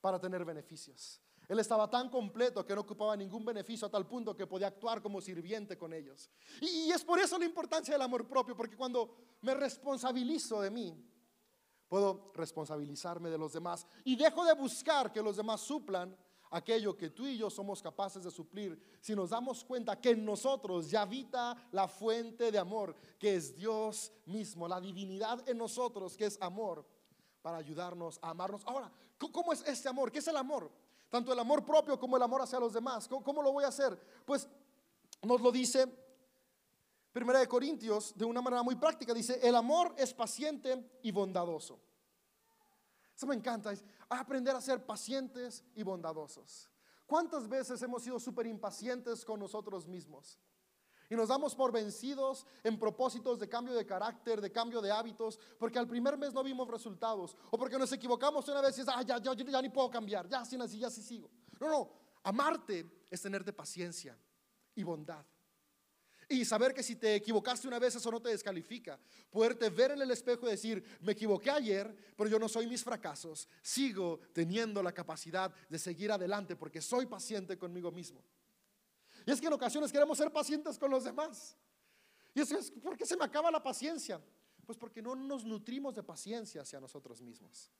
para 0.00 0.18
tener 0.18 0.44
beneficios. 0.44 1.20
Él 1.52 1.58
estaba 1.58 1.90
tan 1.90 2.08
completo 2.08 2.64
que 2.64 2.74
no 2.74 2.80
ocupaba 2.80 3.14
ningún 3.14 3.44
beneficio 3.44 3.86
a 3.86 3.90
tal 3.90 4.06
punto 4.06 4.34
que 4.34 4.46
podía 4.46 4.68
actuar 4.68 5.02
como 5.02 5.20
sirviente 5.20 5.76
con 5.76 5.92
ellos. 5.92 6.30
Y, 6.62 6.90
es 6.90 7.04
por 7.04 7.18
eso 7.18 7.38
la 7.38 7.44
importancia 7.44 7.92
del 7.92 8.00
amor 8.00 8.26
propio, 8.26 8.56
porque 8.56 8.74
cuando 8.74 9.14
me 9.42 9.52
responsabilizo 9.52 10.62
de 10.62 10.70
mí, 10.70 10.96
puedo 11.88 12.32
responsabilizarme 12.34 13.28
de 13.28 13.36
los 13.36 13.52
demás 13.52 13.86
y 14.02 14.16
dejo 14.16 14.46
de 14.46 14.54
buscar 14.54 15.12
que 15.12 15.20
los 15.20 15.36
demás 15.36 15.60
suplan 15.60 16.16
aquello 16.52 16.96
que 16.96 17.10
tú 17.10 17.26
y 17.26 17.36
yo 17.36 17.50
somos 17.50 17.82
capaces 17.82 18.24
de 18.24 18.30
suplir 18.30 18.98
si 19.02 19.14
nos 19.14 19.28
damos 19.28 19.62
cuenta 19.62 20.00
que 20.00 20.12
en 20.12 20.24
nosotros 20.24 20.90
ya 20.90 21.02
habita 21.02 21.68
la 21.70 21.86
fuente 21.86 22.50
de 22.50 22.58
amor, 22.58 22.96
que 23.18 23.36
es 23.36 23.54
Dios 23.54 24.10
mismo, 24.24 24.66
la 24.66 24.80
divinidad 24.80 25.46
en 25.46 25.58
nosotros, 25.58 26.16
que 26.16 26.24
es 26.24 26.38
amor 26.40 26.82
para 27.42 27.58
ayudarnos 27.58 28.18
a 28.22 28.30
amarnos. 28.30 28.62
Ahora, 28.64 28.90
¿cómo 29.18 29.52
es 29.52 29.62
este 29.66 29.90
amor? 29.90 30.10
¿Qué 30.10 30.20
es 30.20 30.28
el 30.28 30.36
amor? 30.38 30.72
Tanto 31.12 31.30
el 31.30 31.38
amor 31.38 31.62
propio 31.62 32.00
como 32.00 32.16
el 32.16 32.22
amor 32.22 32.40
hacia 32.40 32.58
los 32.58 32.72
demás. 32.72 33.06
¿Cómo, 33.06 33.42
lo 33.42 33.52
voy 33.52 33.64
a 33.64 33.68
hacer? 33.68 34.00
Pues 34.24 34.48
nos 35.20 35.42
lo 35.42 35.52
dice 35.52 35.86
Primera 37.12 37.38
de 37.38 37.46
Corintios 37.46 38.16
de 38.16 38.24
una 38.24 38.40
manera 38.40 38.62
muy 38.62 38.76
práctica. 38.76 39.12
Dice, 39.12 39.38
el 39.46 39.54
amor 39.54 39.94
es 39.98 40.14
paciente 40.14 40.98
y 41.02 41.10
bondadoso. 41.10 41.78
Eso 43.14 43.26
me 43.26 43.34
encanta, 43.34 43.74
aprender 44.08 44.56
a 44.56 44.60
ser 44.62 44.86
pacientes 44.86 45.62
y 45.74 45.82
bondadosos. 45.82 46.70
¿Cuántas 47.04 47.46
veces 47.46 47.82
hemos 47.82 48.02
sido 48.02 48.18
súper 48.18 48.46
impacientes 48.46 49.22
con 49.22 49.38
nosotros 49.38 49.86
mismos? 49.86 50.38
Y 51.10 51.14
nos 51.14 51.28
damos 51.28 51.54
por 51.54 51.72
vencidos 51.72 52.46
en 52.62 52.78
propósitos 52.78 53.38
de 53.38 53.48
cambio 53.48 53.74
de 53.74 53.84
carácter, 53.84 54.40
de 54.40 54.50
cambio 54.50 54.80
de 54.80 54.90
hábitos, 54.90 55.38
porque 55.58 55.78
al 55.78 55.86
primer 55.86 56.16
mes 56.16 56.32
no 56.32 56.42
vimos 56.42 56.68
resultados. 56.68 57.36
O 57.50 57.58
porque 57.58 57.78
nos 57.78 57.92
equivocamos 57.92 58.48
una 58.48 58.60
vez 58.60 58.76
y 58.76 58.80
dices, 58.80 58.94
ah, 58.96 59.02
ya, 59.02 59.18
ya, 59.18 59.34
ya 59.34 59.62
ni 59.62 59.68
puedo 59.68 59.90
cambiar, 59.90 60.28
ya 60.28 60.40
así, 60.40 60.56
así, 60.60 60.78
ya 60.78 60.90
sí 60.90 61.02
sigo. 61.02 61.30
No, 61.60 61.68
no, 61.68 61.92
amarte 62.24 63.06
es 63.10 63.20
tenerte 63.20 63.52
paciencia 63.52 64.18
y 64.74 64.82
bondad. 64.82 65.24
Y 66.28 66.46
saber 66.46 66.72
que 66.72 66.82
si 66.82 66.96
te 66.96 67.14
equivocaste 67.14 67.68
una 67.68 67.78
vez 67.78 67.94
eso 67.94 68.10
no 68.10 68.20
te 68.20 68.30
descalifica. 68.30 68.98
Poderte 69.30 69.68
ver 69.68 69.90
en 69.90 70.00
el 70.00 70.10
espejo 70.10 70.46
y 70.46 70.52
decir, 70.52 70.82
me 71.00 71.12
equivoqué 71.12 71.50
ayer, 71.50 71.94
pero 72.16 72.30
yo 72.30 72.38
no 72.38 72.48
soy 72.48 72.66
mis 72.66 72.82
fracasos. 72.82 73.48
Sigo 73.60 74.18
teniendo 74.32 74.82
la 74.82 74.92
capacidad 74.92 75.54
de 75.68 75.78
seguir 75.78 76.10
adelante 76.10 76.56
porque 76.56 76.80
soy 76.80 77.04
paciente 77.04 77.58
conmigo 77.58 77.92
mismo. 77.92 78.24
Y 79.26 79.30
es 79.30 79.40
que 79.40 79.46
en 79.46 79.52
ocasiones 79.52 79.92
queremos 79.92 80.18
ser 80.18 80.32
pacientes 80.32 80.78
con 80.78 80.90
los 80.90 81.04
demás. 81.04 81.56
Y 82.34 82.40
eso 82.40 82.56
es, 82.56 82.70
¿por 82.70 82.96
qué 82.96 83.06
se 83.06 83.16
me 83.16 83.24
acaba 83.24 83.50
la 83.50 83.62
paciencia? 83.62 84.20
Pues 84.64 84.78
porque 84.78 85.02
no 85.02 85.14
nos 85.14 85.44
nutrimos 85.44 85.94
de 85.94 86.02
paciencia 86.02 86.62
hacia 86.62 86.80
nosotros 86.80 87.20
mismos. 87.20 87.70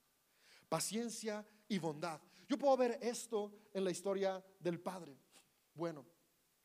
Paciencia 0.69 1.45
y 1.69 1.79
bondad. 1.79 2.21
Yo 2.49 2.59
puedo 2.59 2.77
ver 2.77 2.99
esto 3.01 3.53
en 3.73 3.85
la 3.85 3.91
historia 3.91 4.45
del 4.61 4.81
Padre. 4.81 5.17
Bueno, 5.75 6.05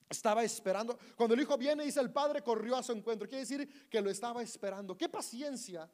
estaba 0.09 0.43
esperando. 0.43 0.97
Cuando 1.15 1.35
el 1.35 1.41
hijo 1.41 1.57
viene, 1.57 1.83
dice 1.83 1.99
el 1.99 2.11
padre, 2.11 2.41
corrió 2.41 2.75
a 2.75 2.83
su 2.83 2.91
encuentro. 2.91 3.27
Quiere 3.27 3.41
decir 3.41 3.89
que 3.89 4.01
lo 4.01 4.09
estaba 4.09 4.41
esperando. 4.41 4.97
Qué 4.97 5.09
paciencia 5.09 5.89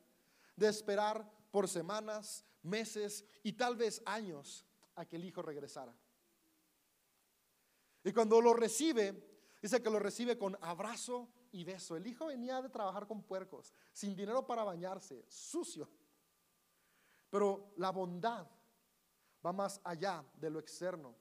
de 0.56 0.67
esperar 0.67 1.30
por 1.52 1.67
semanas, 1.67 2.46
meses 2.62 3.26
y 3.43 3.54
tal 3.54 3.76
vez 3.76 4.02
años 4.06 4.65
a 4.96 5.06
que 5.06 5.15
el 5.15 5.26
hijo 5.26 5.41
regresara. 5.41 5.96
Y 8.03 8.11
cuando 8.11 8.41
lo 8.41 8.53
recibe, 8.53 9.55
dice 9.61 9.81
que 9.81 9.89
lo 9.89 9.99
recibe 9.99 10.37
con 10.37 10.57
abrazo 10.61 11.29
y 11.51 11.63
beso. 11.63 11.95
El 11.95 12.05
hijo 12.07 12.27
venía 12.27 12.61
de 12.61 12.69
trabajar 12.69 13.07
con 13.07 13.23
puercos, 13.23 13.73
sin 13.91 14.15
dinero 14.15 14.45
para 14.45 14.63
bañarse, 14.63 15.23
sucio. 15.27 15.89
Pero 17.29 17.73
la 17.77 17.91
bondad 17.91 18.47
va 19.45 19.53
más 19.53 19.79
allá 19.83 20.23
de 20.35 20.49
lo 20.49 20.59
externo 20.59 21.15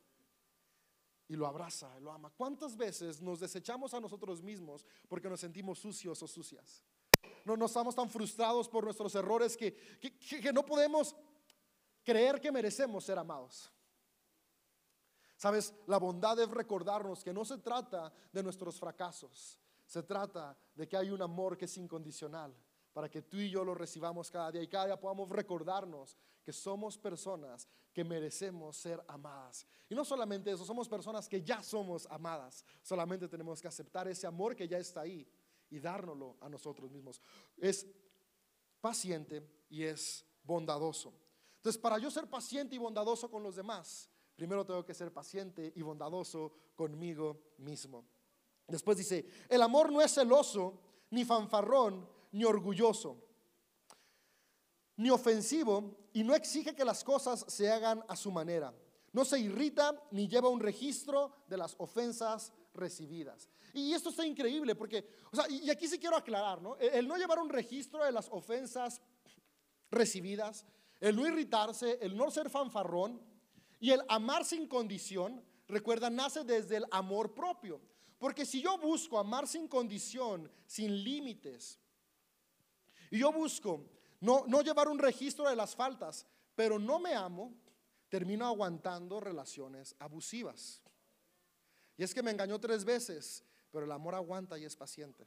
y 1.29 1.37
lo 1.37 1.47
abraza, 1.47 1.99
lo 2.01 2.13
ama. 2.13 2.31
¿Cuántas 2.37 2.77
veces 2.77 3.21
nos 3.21 3.41
desechamos 3.41 3.95
a 3.95 4.01
nosotros 4.01 4.43
mismos 4.43 4.85
porque 5.09 5.29
nos 5.29 5.41
sentimos 5.41 5.79
sucios 5.79 6.23
o 6.23 6.27
sucias? 6.27 6.85
No 7.45 7.57
nos 7.57 7.71
estamos 7.71 7.95
tan 7.95 8.11
frustrados 8.11 8.69
por 8.69 8.85
nuestros 8.85 9.15
errores 9.15 9.57
que, 9.57 9.75
que 10.01 10.53
no 10.53 10.65
podemos 10.65 11.17
creer 12.03 12.41
que 12.41 12.53
merecemos 12.53 13.05
ser 13.05 13.19
amados. 13.19 13.73
Sabes, 15.43 15.75
la 15.89 15.99
bondad 15.99 16.39
es 16.39 16.49
recordarnos 16.53 17.25
que 17.25 17.33
no 17.33 17.45
se 17.45 17.59
trata 17.59 18.13
de 18.33 18.45
nuestros 18.45 18.79
fracasos, 18.79 19.59
se 19.85 20.05
trata 20.05 20.57
de 20.73 20.87
que 20.87 20.97
hay 20.97 21.11
un 21.11 21.21
amor 21.21 21.59
que 21.59 21.65
es 21.65 21.77
incondicional 21.79 22.55
para 22.93 23.11
que 23.11 23.23
tú 23.23 23.39
y 23.39 23.51
yo 23.51 23.65
lo 23.65 23.75
recibamos 23.75 24.31
cada 24.31 24.53
día 24.53 24.63
y 24.63 24.69
cada 24.69 24.87
día 24.87 25.01
podamos 25.01 25.29
recordarnos 25.31 26.17
que 26.45 26.53
somos 26.53 26.97
personas 26.97 27.67
que 27.93 28.05
merecemos 28.05 28.77
ser 28.77 29.05
amadas. 29.09 29.67
Y 29.89 29.97
no 29.97 30.05
solamente 30.05 30.53
eso, 30.53 30.65
somos 30.65 30.89
personas 30.89 31.29
que 31.29 31.43
ya 31.43 31.61
somos 31.61 32.07
amadas, 32.07 32.65
solamente 32.81 33.27
tenemos 33.27 33.61
que 33.61 33.67
aceptar 33.67 34.07
ese 34.07 34.29
amor 34.29 34.55
que 34.55 34.69
ya 34.69 34.79
está 34.79 35.01
ahí 35.01 35.27
y 35.71 35.81
dárnoslo 35.81 36.37
a 36.41 36.49
nosotros 36.49 36.89
mismos. 36.89 37.21
Es 37.57 37.85
paciente 38.81 39.45
y 39.69 39.83
es 39.83 40.25
bondadoso. 40.45 41.13
Entonces, 41.57 41.83
para 41.83 41.99
yo 41.99 42.13
ser 42.13 42.31
paciente 42.31 42.77
y 42.77 42.79
bondadoso 42.79 43.29
con 43.29 43.43
los 43.43 43.57
demás, 43.57 44.09
primero 44.43 44.67
tengo 44.67 44.85
que 44.85 44.93
ser 44.93 45.13
paciente 45.13 45.73
y 45.77 45.83
bondadoso 45.83 46.53
conmigo 46.75 47.53
mismo. 47.59 48.05
Después 48.67 48.99
dice, 48.99 49.25
el 49.49 49.63
amor 49.63 49.93
no 49.93 50.03
es 50.03 50.13
celoso, 50.15 50.81
ni 51.11 51.25
fanfarrón, 51.25 52.09
ni 52.33 52.43
orgulloso, 52.43 53.23
ni 54.97 55.11
ofensivo, 55.11 56.09
y 56.13 56.25
no 56.25 56.35
exige 56.35 56.75
que 56.75 56.85
las 56.85 57.05
cosas 57.05 57.45
se 57.47 57.71
hagan 57.71 58.05
a 58.09 58.17
su 58.17 58.33
manera. 58.33 58.75
No 59.13 59.25
se 59.25 59.39
irrita 59.39 60.03
ni 60.11 60.27
lleva 60.27 60.49
un 60.49 60.59
registro 60.59 61.45
de 61.47 61.59
las 61.59 61.77
ofensas 61.79 62.53
recibidas. 62.75 63.49
Y 63.73 63.93
esto 63.93 64.09
está 64.09 64.27
increíble 64.27 64.75
porque, 64.75 65.07
o 65.31 65.37
sea, 65.37 65.49
y 65.49 65.71
aquí 65.71 65.87
sí 65.87 66.01
quiero 66.01 66.17
aclarar, 66.17 66.61
¿no? 66.61 66.77
El 66.79 67.07
no 67.07 67.17
llevar 67.17 67.39
un 67.39 67.49
registro 67.49 68.05
de 68.05 68.11
las 68.11 68.29
ofensas 68.29 69.01
recibidas, 69.89 70.67
el 70.99 71.15
no 71.15 71.29
irritarse, 71.29 72.01
el 72.03 72.17
no 72.17 72.29
ser 72.33 72.51
fanfarrón, 72.51 73.31
y 73.83 73.91
el 73.91 74.01
amar 74.09 74.45
sin 74.45 74.69
condición, 74.69 75.45
recuerda, 75.67 76.09
nace 76.09 76.45
desde 76.45 76.77
el 76.77 76.87
amor 76.93 77.35
propio. 77.35 77.81
Porque 78.17 78.47
si 78.47 78.63
yo 78.63 78.79
busco 78.79 79.19
amar 79.19 79.49
sin 79.49 79.67
condición, 79.67 80.49
sin 80.67 81.03
límites, 81.03 81.81
y 83.11 83.19
yo 83.19 83.33
busco 83.33 83.85
no, 84.21 84.45
no 84.47 84.63
llevar 84.63 84.87
un 84.87 85.01
registro 85.01 85.49
de 85.49 85.57
las 85.57 85.75
faltas, 85.75 86.25
pero 86.55 86.79
no 86.79 87.01
me 87.01 87.15
amo, 87.15 87.53
termino 88.09 88.47
aguantando 88.47 89.19
relaciones 89.19 89.97
abusivas. 89.99 90.81
Y 91.97 92.05
es 92.05 92.15
que 92.15 92.23
me 92.23 92.31
engañó 92.31 92.61
tres 92.61 92.85
veces, 92.85 93.43
pero 93.73 93.85
el 93.85 93.91
amor 93.91 94.15
aguanta 94.15 94.57
y 94.57 94.65
es 94.65 94.77
paciente. 94.77 95.27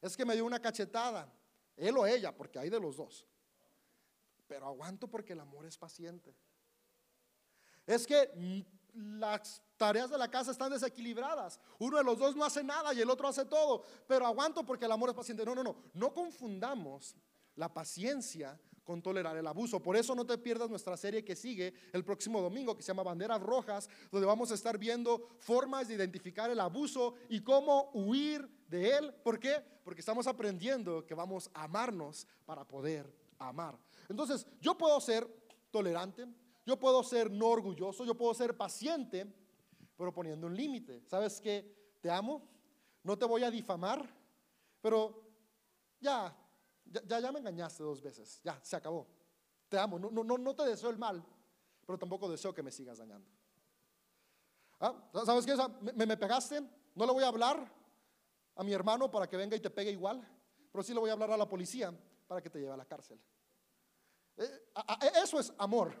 Es 0.00 0.16
que 0.16 0.24
me 0.24 0.34
dio 0.34 0.46
una 0.46 0.58
cachetada, 0.58 1.30
él 1.76 1.98
o 1.98 2.06
ella, 2.06 2.34
porque 2.34 2.58
hay 2.58 2.70
de 2.70 2.80
los 2.80 2.96
dos. 2.96 3.26
Pero 4.46 4.68
aguanto 4.68 5.06
porque 5.06 5.34
el 5.34 5.40
amor 5.40 5.66
es 5.66 5.76
paciente. 5.76 6.34
Es 7.86 8.06
que 8.06 8.64
las 8.94 9.62
tareas 9.76 10.10
de 10.10 10.18
la 10.18 10.30
casa 10.30 10.50
están 10.50 10.70
desequilibradas. 10.70 11.58
Uno 11.78 11.98
de 11.98 12.04
los 12.04 12.18
dos 12.18 12.36
no 12.36 12.44
hace 12.44 12.62
nada 12.62 12.94
y 12.94 13.00
el 13.00 13.10
otro 13.10 13.28
hace 13.28 13.44
todo. 13.44 13.82
Pero 14.06 14.26
aguanto 14.26 14.64
porque 14.64 14.84
el 14.84 14.92
amor 14.92 15.10
es 15.10 15.14
paciente. 15.14 15.44
No, 15.44 15.54
no, 15.54 15.62
no. 15.62 15.76
No 15.92 16.14
confundamos 16.14 17.16
la 17.56 17.72
paciencia 17.72 18.58
con 18.84 19.02
tolerar 19.02 19.36
el 19.36 19.46
abuso. 19.46 19.80
Por 19.80 19.96
eso 19.96 20.14
no 20.14 20.26
te 20.26 20.38
pierdas 20.38 20.70
nuestra 20.70 20.96
serie 20.96 21.24
que 21.24 21.34
sigue 21.34 21.72
el 21.92 22.04
próximo 22.04 22.40
domingo, 22.40 22.76
que 22.76 22.82
se 22.82 22.88
llama 22.88 23.02
Banderas 23.02 23.40
Rojas, 23.40 23.88
donde 24.12 24.26
vamos 24.26 24.50
a 24.50 24.54
estar 24.54 24.78
viendo 24.78 25.26
formas 25.40 25.88
de 25.88 25.94
identificar 25.94 26.50
el 26.50 26.60
abuso 26.60 27.14
y 27.28 27.40
cómo 27.40 27.90
huir 27.94 28.48
de 28.68 28.96
él. 28.96 29.14
¿Por 29.24 29.40
qué? 29.40 29.64
Porque 29.82 30.00
estamos 30.00 30.26
aprendiendo 30.26 31.04
que 31.06 31.14
vamos 31.14 31.50
a 31.54 31.64
amarnos 31.64 32.26
para 32.44 32.66
poder 32.66 33.12
amar. 33.38 33.78
Entonces, 34.08 34.46
yo 34.60 34.76
puedo 34.76 35.00
ser 35.00 35.26
tolerante, 35.70 36.26
yo 36.64 36.78
puedo 36.78 37.02
ser 37.02 37.30
no 37.30 37.48
orgulloso, 37.48 38.04
yo 38.04 38.16
puedo 38.16 38.32
ser 38.34 38.56
paciente, 38.56 39.26
pero 39.96 40.12
poniendo 40.12 40.46
un 40.46 40.56
límite. 40.56 41.02
¿Sabes 41.06 41.40
qué? 41.40 41.96
Te 42.00 42.10
amo, 42.10 42.42
no 43.02 43.18
te 43.18 43.26
voy 43.26 43.44
a 43.44 43.50
difamar, 43.50 44.08
pero 44.80 45.22
ya, 46.00 46.36
ya, 46.84 47.20
ya 47.20 47.32
me 47.32 47.38
engañaste 47.38 47.82
dos 47.82 48.02
veces, 48.02 48.40
ya, 48.42 48.58
se 48.62 48.76
acabó. 48.76 49.06
Te 49.68 49.78
amo, 49.78 49.98
no, 49.98 50.10
no, 50.10 50.38
no 50.38 50.54
te 50.54 50.64
deseo 50.64 50.90
el 50.90 50.98
mal, 50.98 51.24
pero 51.86 51.98
tampoco 51.98 52.28
deseo 52.30 52.54
que 52.54 52.62
me 52.62 52.70
sigas 52.70 52.98
dañando. 52.98 53.30
¿Ah? 54.80 54.94
¿Sabes 55.24 55.46
qué? 55.46 55.54
Me, 55.94 56.16
pegaste, 56.16 56.60
no 56.94 57.06
le 57.06 57.12
voy 57.12 57.24
a 57.24 57.28
hablar 57.28 57.72
a 58.56 58.62
mi 58.62 58.72
hermano 58.72 59.10
para 59.10 59.28
que 59.28 59.36
venga 59.36 59.56
y 59.56 59.60
te 59.60 59.70
pegue 59.70 59.90
igual, 59.90 60.26
pero 60.70 60.82
sí 60.82 60.92
le 60.92 61.00
voy 61.00 61.10
a 61.10 61.14
hablar 61.14 61.30
a 61.30 61.36
la 61.36 61.48
policía 61.48 61.92
para 62.26 62.42
que 62.42 62.50
te 62.50 62.58
lleve 62.58 62.72
a 62.72 62.76
la 62.76 62.84
cárcel. 62.84 63.20
Eh, 64.36 64.68
eso 65.22 65.38
es 65.40 65.52
amor. 65.58 65.94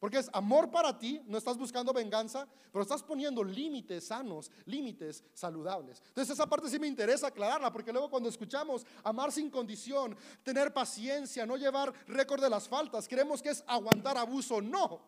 Porque 0.00 0.16
es 0.16 0.30
amor 0.32 0.70
para 0.70 0.98
ti, 0.98 1.20
no 1.26 1.36
estás 1.36 1.58
buscando 1.58 1.92
venganza, 1.92 2.48
pero 2.72 2.82
estás 2.82 3.02
poniendo 3.02 3.44
límites 3.44 4.06
sanos, 4.06 4.50
límites 4.64 5.22
saludables. 5.34 6.02
Entonces 6.08 6.32
esa 6.32 6.46
parte 6.46 6.70
sí 6.70 6.78
me 6.78 6.86
interesa 6.86 7.26
aclararla, 7.26 7.70
porque 7.70 7.92
luego 7.92 8.08
cuando 8.08 8.30
escuchamos 8.30 8.86
amar 9.04 9.30
sin 9.30 9.50
condición, 9.50 10.16
tener 10.42 10.72
paciencia, 10.72 11.44
no 11.44 11.58
llevar 11.58 11.92
récord 12.08 12.40
de 12.40 12.48
las 12.48 12.66
faltas, 12.66 13.06
creemos 13.06 13.42
que 13.42 13.50
es 13.50 13.62
aguantar 13.66 14.16
abuso. 14.16 14.62
No, 14.62 15.02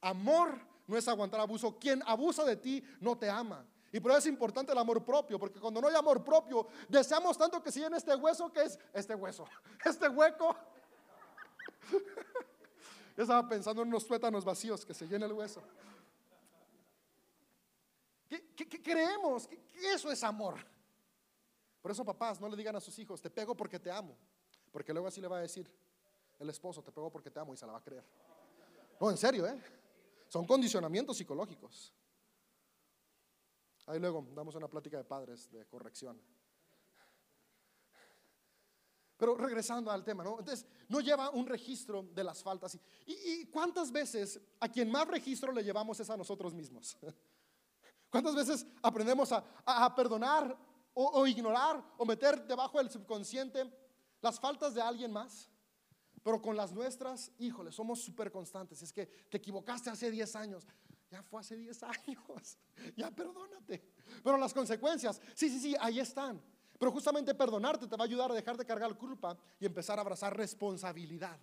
amor 0.00 0.58
no 0.88 0.96
es 0.96 1.06
aguantar 1.06 1.40
abuso. 1.40 1.78
Quien 1.78 2.02
abusa 2.04 2.44
de 2.44 2.56
ti 2.56 2.82
no 2.98 3.16
te 3.16 3.30
ama. 3.30 3.64
Y 3.92 4.00
por 4.00 4.10
eso 4.10 4.18
es 4.18 4.26
importante 4.26 4.72
el 4.72 4.78
amor 4.78 5.04
propio, 5.04 5.38
porque 5.38 5.60
cuando 5.60 5.80
no 5.80 5.86
hay 5.86 5.94
amor 5.94 6.24
propio, 6.24 6.66
deseamos 6.88 7.38
tanto 7.38 7.62
que 7.62 7.70
si 7.70 7.84
este 7.84 8.16
hueso 8.16 8.52
que 8.52 8.62
es 8.62 8.78
este 8.92 9.14
hueso, 9.14 9.46
este 9.84 10.08
hueco. 10.08 10.56
Yo 13.16 13.22
estaba 13.22 13.46
pensando 13.48 13.82
en 13.82 13.88
unos 13.88 14.06
tuétanos 14.06 14.44
vacíos 14.44 14.84
que 14.84 14.94
se 14.94 15.06
llena 15.06 15.26
el 15.26 15.32
hueso. 15.32 15.62
¿Qué, 18.28 18.82
creemos? 18.82 19.46
que 19.46 19.92
eso 19.92 20.10
es 20.10 20.22
amor? 20.24 20.54
Por 21.82 21.90
eso, 21.90 22.04
papás, 22.04 22.40
no 22.40 22.48
le 22.48 22.56
digan 22.56 22.76
a 22.76 22.80
sus 22.80 22.98
hijos, 22.98 23.20
te 23.20 23.28
pego 23.28 23.54
porque 23.54 23.78
te 23.78 23.90
amo. 23.90 24.16
Porque 24.70 24.92
luego 24.92 25.08
así 25.08 25.20
le 25.20 25.28
va 25.28 25.38
a 25.38 25.42
decir. 25.42 25.70
el 26.38 26.48
esposo, 26.48 26.82
te 26.82 26.90
pegó 26.90 27.10
porque 27.10 27.30
te 27.30 27.38
amo 27.38 27.52
y 27.52 27.56
se 27.56 27.66
la 27.66 27.72
va 27.72 27.78
a 27.78 27.82
creer. 27.82 28.04
No, 29.00 29.10
en 29.10 29.16
serio, 29.16 29.46
¿eh? 29.46 29.60
Son 30.28 30.46
condicionamientos 30.46 31.18
psicológicos. 31.18 31.92
Ahí 33.86 33.98
luego 33.98 34.26
damos 34.34 34.54
una 34.54 34.68
plática 34.68 34.96
de 34.96 35.04
padres 35.04 35.50
de 35.50 35.66
corrección. 35.66 36.20
Pero 39.22 39.36
regresando 39.36 39.88
al 39.88 40.02
tema, 40.02 40.24
¿no? 40.24 40.40
Entonces, 40.40 40.66
no 40.88 40.98
lleva 40.98 41.30
un 41.30 41.46
registro 41.46 42.02
de 42.12 42.24
las 42.24 42.42
faltas. 42.42 42.76
¿Y, 43.06 43.46
cuántas 43.52 43.92
veces 43.92 44.40
a 44.58 44.68
quien 44.68 44.90
más 44.90 45.06
registro 45.06 45.52
le 45.52 45.62
llevamos 45.62 46.00
es 46.00 46.10
a 46.10 46.16
nosotros 46.16 46.52
mismos? 46.52 46.98
¿Cuántas 48.10 48.34
veces 48.34 48.66
aprendemos 48.82 49.30
a, 49.30 49.94
perdonar 49.94 50.58
o, 50.92 51.24
ignorar 51.24 51.80
o 51.98 52.04
meter 52.04 52.44
debajo 52.48 52.78
del 52.78 52.90
subconsciente 52.90 53.72
las 54.20 54.40
faltas 54.40 54.74
de 54.74 54.82
alguien 54.82 55.12
más? 55.12 55.48
Pero 56.24 56.42
con 56.42 56.56
las 56.56 56.72
nuestras, 56.72 57.30
híjole, 57.38 57.70
somos 57.70 58.02
súper 58.02 58.32
constantes. 58.32 58.82
Es 58.82 58.92
que 58.92 59.06
te 59.06 59.36
equivocaste 59.36 59.88
hace 59.88 60.10
10 60.10 60.34
años. 60.34 60.66
Ya 61.12 61.22
fue 61.22 61.42
hace 61.42 61.54
10 61.54 61.80
años. 61.84 62.58
Ya 62.96 63.08
perdónate. 63.12 63.88
Pero 64.24 64.36
las 64.36 64.52
consecuencias, 64.52 65.20
sí, 65.36 65.48
sí, 65.48 65.60
sí, 65.60 65.76
ahí 65.78 66.00
están. 66.00 66.42
Pero 66.82 66.90
justamente 66.90 67.32
perdonarte 67.32 67.86
te 67.86 67.96
va 67.96 68.02
a 68.02 68.06
ayudar 68.06 68.32
a 68.32 68.34
dejar 68.34 68.56
de 68.56 68.66
cargar 68.66 68.98
culpa 68.98 69.38
y 69.60 69.66
empezar 69.66 69.98
a 69.98 70.00
abrazar 70.00 70.36
responsabilidad. 70.36 71.38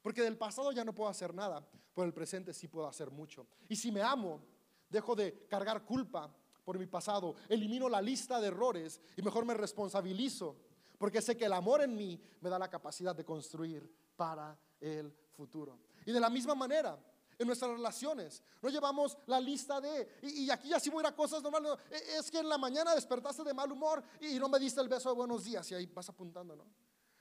Porque 0.00 0.22
del 0.22 0.36
pasado 0.36 0.70
ya 0.70 0.84
no 0.84 0.94
puedo 0.94 1.10
hacer 1.10 1.34
nada, 1.34 1.66
pero 1.92 2.06
el 2.06 2.14
presente 2.14 2.54
sí 2.54 2.68
puedo 2.68 2.86
hacer 2.86 3.10
mucho. 3.10 3.44
Y 3.68 3.74
si 3.74 3.90
me 3.90 4.02
amo, 4.02 4.40
dejo 4.88 5.16
de 5.16 5.48
cargar 5.48 5.84
culpa 5.84 6.32
por 6.64 6.78
mi 6.78 6.86
pasado, 6.86 7.34
elimino 7.48 7.88
la 7.88 8.00
lista 8.00 8.40
de 8.40 8.46
errores 8.46 9.00
y 9.16 9.22
mejor 9.22 9.44
me 9.44 9.54
responsabilizo, 9.54 10.54
porque 10.96 11.20
sé 11.20 11.36
que 11.36 11.46
el 11.46 11.54
amor 11.54 11.82
en 11.82 11.96
mí 11.96 12.22
me 12.40 12.48
da 12.48 12.56
la 12.56 12.70
capacidad 12.70 13.16
de 13.16 13.24
construir 13.24 13.92
para 14.14 14.56
el 14.80 15.12
futuro. 15.32 15.76
Y 16.06 16.12
de 16.12 16.20
la 16.20 16.30
misma 16.30 16.54
manera, 16.54 16.96
en 17.38 17.46
nuestras 17.46 17.70
relaciones. 17.70 18.42
No 18.60 18.68
llevamos 18.68 19.16
la 19.26 19.40
lista 19.40 19.80
de, 19.80 20.18
y, 20.22 20.50
aquí 20.50 20.68
ya 20.68 20.80
sí 20.80 20.90
voy 20.90 21.04
a 21.04 21.08
ir 21.08 21.12
a 21.12 21.16
cosas 21.16 21.42
normales. 21.42 21.72
E, 21.90 22.18
es 22.18 22.30
que 22.30 22.38
en 22.38 22.48
la 22.48 22.58
mañana 22.58 22.94
despertaste 22.94 23.42
de 23.44 23.54
mal 23.54 23.70
humor 23.70 24.02
y 24.20 24.38
no 24.38 24.48
me 24.48 24.58
diste 24.58 24.80
el 24.80 24.88
beso 24.88 25.10
de 25.10 25.16
buenos 25.16 25.44
días 25.44 25.70
y 25.70 25.74
ahí 25.74 25.86
vas 25.86 26.08
apuntando, 26.08 26.56
¿no? 26.56 26.64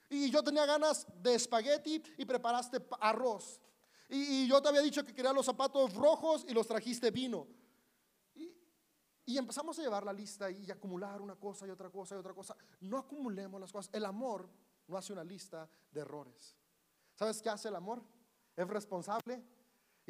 Y 0.09 0.29
yo 0.29 0.43
tenía 0.43 0.65
ganas 0.65 1.07
de 1.21 1.35
espagueti 1.35 2.03
y 2.17 2.25
preparaste 2.25 2.85
arroz. 2.99 3.61
Y, 4.09 4.45
yo 4.47 4.61
te 4.61 4.67
había 4.67 4.81
dicho 4.81 5.05
que 5.05 5.13
quería 5.13 5.31
los 5.31 5.45
zapatos 5.45 5.93
rojos 5.93 6.45
y 6.47 6.53
los 6.53 6.67
trajiste 6.67 7.11
vino. 7.11 7.47
Y, 8.35 8.53
y 9.25 9.37
empezamos 9.37 9.79
a 9.79 9.81
llevar 9.81 10.03
la 10.03 10.11
lista 10.11 10.51
y 10.51 10.69
acumular 10.69 11.21
una 11.21 11.35
cosa 11.35 11.65
y 11.65 11.69
otra 11.69 11.89
cosa 11.89 12.15
y 12.15 12.17
otra 12.17 12.33
cosa. 12.33 12.55
No 12.81 12.97
acumulemos 12.97 13.61
las 13.61 13.71
cosas. 13.71 13.89
El 13.93 14.03
amor 14.03 14.49
no 14.87 14.97
hace 14.97 15.13
una 15.13 15.23
lista 15.23 15.69
de 15.91 16.01
errores. 16.01 16.57
¿Sabes 17.15 17.41
qué 17.41 17.49
hace 17.49 17.69
el 17.69 17.75
amor? 17.75 18.03
Es 18.55 18.67
responsable 18.67 19.41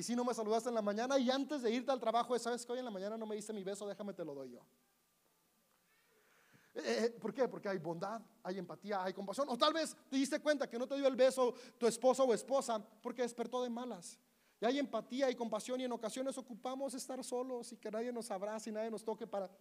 y 0.02 0.04
si 0.04 0.16
no 0.16 0.26
me 0.26 0.34
saludaste 0.34 0.68
en 0.68 0.74
la 0.74 0.82
mañana 0.82 1.20
y 1.20 1.30
antes 1.30 1.62
de 1.62 1.70
irte 1.70 1.92
al 1.92 2.00
trabajo, 2.00 2.38
¿sabes 2.40 2.66
que 2.66 2.72
hoy 2.72 2.80
en 2.80 2.86
la 2.86 2.90
mañana 2.90 3.20
no 3.20 3.28
me 3.28 3.36
diste 3.36 3.54
mi 3.54 3.64
beso? 3.64 3.88
Déjame 3.88 4.16
te 4.16 4.26
lo 4.26 4.34
doy 4.34 4.50
yo. 4.50 4.66
Eh, 6.74 6.82
eh, 6.84 7.10
¿Por 7.22 7.32
qué? 7.32 7.48
Porque 7.48 7.70
hay 7.70 7.78
bondad, 7.78 8.20
hay 8.42 8.58
empatía, 8.58 9.04
hay 9.04 9.14
compasión. 9.14 9.48
O 9.48 9.56
tal 9.60 9.74
vez 9.74 9.96
te 10.10 10.16
diste 10.16 10.40
cuenta 10.40 10.68
que 10.68 10.80
no 10.80 10.88
te 10.88 10.96
dio 10.96 11.08
el 11.08 11.16
beso 11.16 11.54
tu 11.78 11.86
esposo 11.86 12.24
o 12.24 12.34
esposa 12.34 12.84
porque 13.00 13.22
despertó 13.22 13.62
de 13.62 13.70
malas. 13.70 14.18
Y 14.60 14.66
hay 14.66 14.80
empatía 14.80 15.30
y 15.30 15.36
compasión 15.36 15.80
y 15.80 15.84
en 15.84 15.92
ocasiones 15.92 16.36
ocupamos 16.36 16.96
estar 16.96 17.24
solos 17.24 17.72
y 17.72 17.78
que 17.78 17.92
nadie 17.92 18.12
nos 18.12 18.32
abrace 18.32 18.72
y 18.72 18.74
nadie 18.74 18.90
nos 18.90 19.04
toque 19.04 19.28
para 19.28 19.52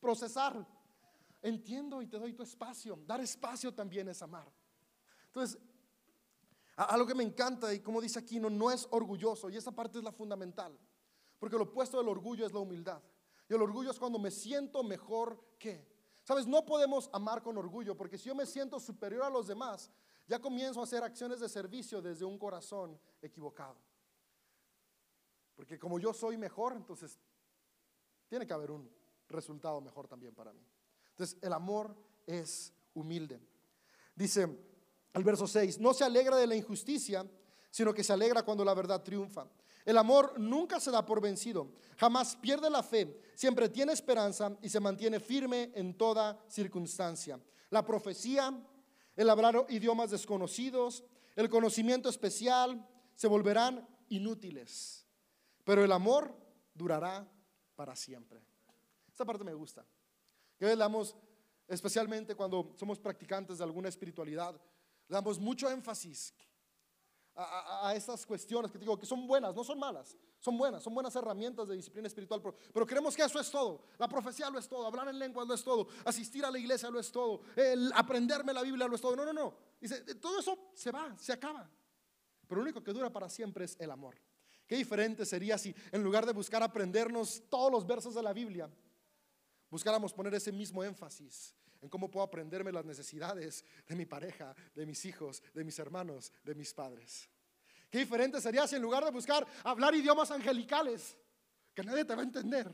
procesar. 0.00 0.66
Entiendo 1.40 2.02
y 2.02 2.06
te 2.06 2.18
doy 2.18 2.34
tu 2.34 2.42
espacio. 2.42 2.98
Dar 3.06 3.22
espacio 3.22 3.72
también 3.72 4.06
es 4.10 4.20
amar. 4.20 4.52
Entonces, 5.28 5.58
algo 6.84 7.06
que 7.06 7.14
me 7.14 7.24
encanta 7.24 7.72
y 7.74 7.80
como 7.80 8.00
dice 8.00 8.18
aquí, 8.18 8.38
no, 8.38 8.70
es 8.70 8.86
orgulloso 8.90 9.50
y 9.50 9.56
esa 9.56 9.72
parte 9.72 9.98
es 9.98 10.04
la 10.04 10.12
fundamental. 10.12 10.78
Porque 11.38 11.56
lo 11.56 11.64
opuesto 11.64 11.98
del 11.98 12.08
orgullo 12.08 12.46
es 12.46 12.52
la 12.52 12.60
humildad. 12.60 13.02
Y 13.48 13.54
el 13.54 13.62
orgullo 13.62 13.90
es 13.90 13.98
cuando 13.98 14.18
me 14.18 14.30
siento 14.30 14.82
mejor 14.82 15.56
que. 15.58 15.88
Sabes, 16.22 16.46
no 16.46 16.64
podemos 16.64 17.10
amar 17.12 17.42
con 17.42 17.56
orgullo 17.56 17.96
porque 17.96 18.18
si 18.18 18.28
yo 18.28 18.34
me 18.34 18.46
siento 18.46 18.78
superior 18.78 19.24
a 19.24 19.30
los 19.30 19.46
demás, 19.46 19.90
ya 20.26 20.38
comienzo 20.38 20.80
a 20.80 20.84
hacer 20.84 21.02
acciones 21.02 21.40
de 21.40 21.48
servicio 21.48 22.00
desde 22.00 22.24
un 22.24 22.38
corazón 22.38 23.00
equivocado. 23.20 23.76
Porque 25.56 25.78
como 25.78 25.98
yo 25.98 26.12
soy 26.12 26.36
mejor, 26.36 26.74
entonces 26.74 27.18
tiene 28.28 28.46
que 28.46 28.52
haber 28.54 28.70
un 28.70 28.88
resultado 29.28 29.80
mejor 29.80 30.06
también 30.06 30.34
para 30.34 30.52
mí. 30.52 30.64
Entonces, 31.10 31.36
el 31.42 31.52
amor 31.52 31.96
es 32.26 32.72
humilde. 32.94 33.40
Dice 34.14 34.69
el 35.14 35.24
verso 35.24 35.46
6, 35.46 35.80
no 35.80 35.92
se 35.92 36.04
alegra 36.04 36.36
de 36.36 36.46
la 36.46 36.56
injusticia, 36.56 37.26
sino 37.70 37.94
que 37.94 38.04
se 38.04 38.12
alegra 38.12 38.42
cuando 38.42 38.64
la 38.64 38.74
verdad 38.74 39.02
triunfa. 39.02 39.46
El 39.84 39.96
amor 39.96 40.38
nunca 40.38 40.78
se 40.78 40.90
da 40.90 41.04
por 41.04 41.20
vencido, 41.20 41.72
jamás 41.96 42.36
pierde 42.36 42.68
la 42.68 42.82
fe, 42.82 43.20
siempre 43.34 43.68
tiene 43.68 43.92
esperanza 43.92 44.56
y 44.62 44.68
se 44.68 44.80
mantiene 44.80 45.20
firme 45.20 45.72
en 45.74 45.96
toda 45.96 46.38
circunstancia. 46.48 47.40
La 47.70 47.84
profecía, 47.84 48.52
el 49.16 49.30
hablar 49.30 49.66
idiomas 49.68 50.10
desconocidos, 50.10 51.04
el 51.34 51.48
conocimiento 51.48 52.08
especial 52.08 52.86
se 53.14 53.26
volverán 53.26 53.88
inútiles, 54.08 55.06
pero 55.64 55.84
el 55.84 55.92
amor 55.92 56.36
durará 56.74 57.26
para 57.74 57.96
siempre. 57.96 58.42
Esta 59.08 59.24
parte 59.24 59.44
me 59.44 59.54
gusta. 59.54 59.84
Que 60.58 60.66
veamos 60.66 61.16
especialmente 61.68 62.34
cuando 62.34 62.74
somos 62.76 62.98
practicantes 62.98 63.58
de 63.58 63.64
alguna 63.64 63.88
espiritualidad, 63.88 64.60
damos 65.10 65.38
mucho 65.38 65.68
énfasis 65.70 66.32
a, 67.34 67.94
estas 67.94 68.26
cuestiones 68.26 68.70
que 68.70 68.78
digo 68.78 68.98
que 68.98 69.06
son 69.06 69.26
buenas, 69.26 69.54
no 69.54 69.64
son 69.64 69.78
malas, 69.78 70.16
son 70.38 70.58
buenas, 70.58 70.82
son 70.82 70.94
buenas 70.94 71.14
herramientas 71.16 71.68
de 71.68 71.76
disciplina 71.76 72.06
espiritual, 72.06 72.42
pero, 72.72 72.86
creemos 72.86 73.16
que 73.16 73.22
eso 73.22 73.40
es 73.40 73.50
todo. 73.50 73.84
La 73.98 74.08
profecía 74.08 74.50
lo 74.50 74.58
es 74.58 74.68
todo, 74.68 74.86
hablar 74.86 75.08
en 75.08 75.18
lenguas 75.18 75.46
lo 75.46 75.54
es 75.54 75.64
todo, 75.64 75.88
asistir 76.04 76.44
a 76.44 76.50
la 76.50 76.58
iglesia 76.58 76.90
lo 76.90 77.00
es 77.00 77.10
todo, 77.10 77.42
el 77.56 77.92
aprenderme 77.94 78.52
la 78.52 78.62
Biblia 78.62 78.86
lo 78.86 78.94
es 78.94 79.00
todo. 79.00 79.16
No, 79.16 79.24
no, 79.24 79.32
no. 79.32 79.54
Dice, 79.80 80.02
todo 80.16 80.38
eso 80.38 80.70
se 80.74 80.90
va, 80.90 81.16
se 81.18 81.32
acaba. 81.32 81.70
Pero 82.46 82.60
lo 82.60 82.62
único 82.62 82.82
que 82.82 82.92
dura 82.92 83.10
para 83.10 83.28
siempre 83.28 83.64
es 83.64 83.76
el 83.78 83.90
amor. 83.90 84.16
Qué 84.66 84.76
diferente 84.76 85.24
sería 85.24 85.56
si 85.56 85.74
en 85.92 86.02
lugar 86.02 86.26
de 86.26 86.32
buscar 86.32 86.62
aprendernos 86.62 87.42
todos 87.48 87.72
los 87.72 87.86
versos 87.86 88.14
de 88.14 88.22
la 88.22 88.32
Biblia, 88.32 88.68
buscáramos 89.70 90.12
poner 90.12 90.34
ese 90.34 90.52
mismo 90.52 90.82
énfasis 90.84 91.54
en 91.80 91.88
cómo 91.88 92.10
puedo 92.10 92.24
aprenderme 92.24 92.72
las 92.72 92.84
necesidades 92.84 93.64
de 93.86 93.96
mi 93.96 94.06
pareja, 94.06 94.54
de 94.74 94.86
mis 94.86 95.04
hijos, 95.04 95.42
de 95.54 95.64
mis 95.64 95.78
hermanos, 95.78 96.32
de 96.44 96.54
mis 96.54 96.74
padres. 96.74 97.28
Qué 97.90 97.98
diferente 97.98 98.40
sería 98.40 98.66
si 98.66 98.76
en 98.76 98.82
lugar 98.82 99.04
de 99.04 99.10
buscar 99.10 99.46
hablar 99.64 99.94
idiomas 99.94 100.30
angelicales, 100.30 101.16
que 101.74 101.82
nadie 101.82 102.04
te 102.04 102.14
va 102.14 102.22
a 102.22 102.24
entender, 102.24 102.72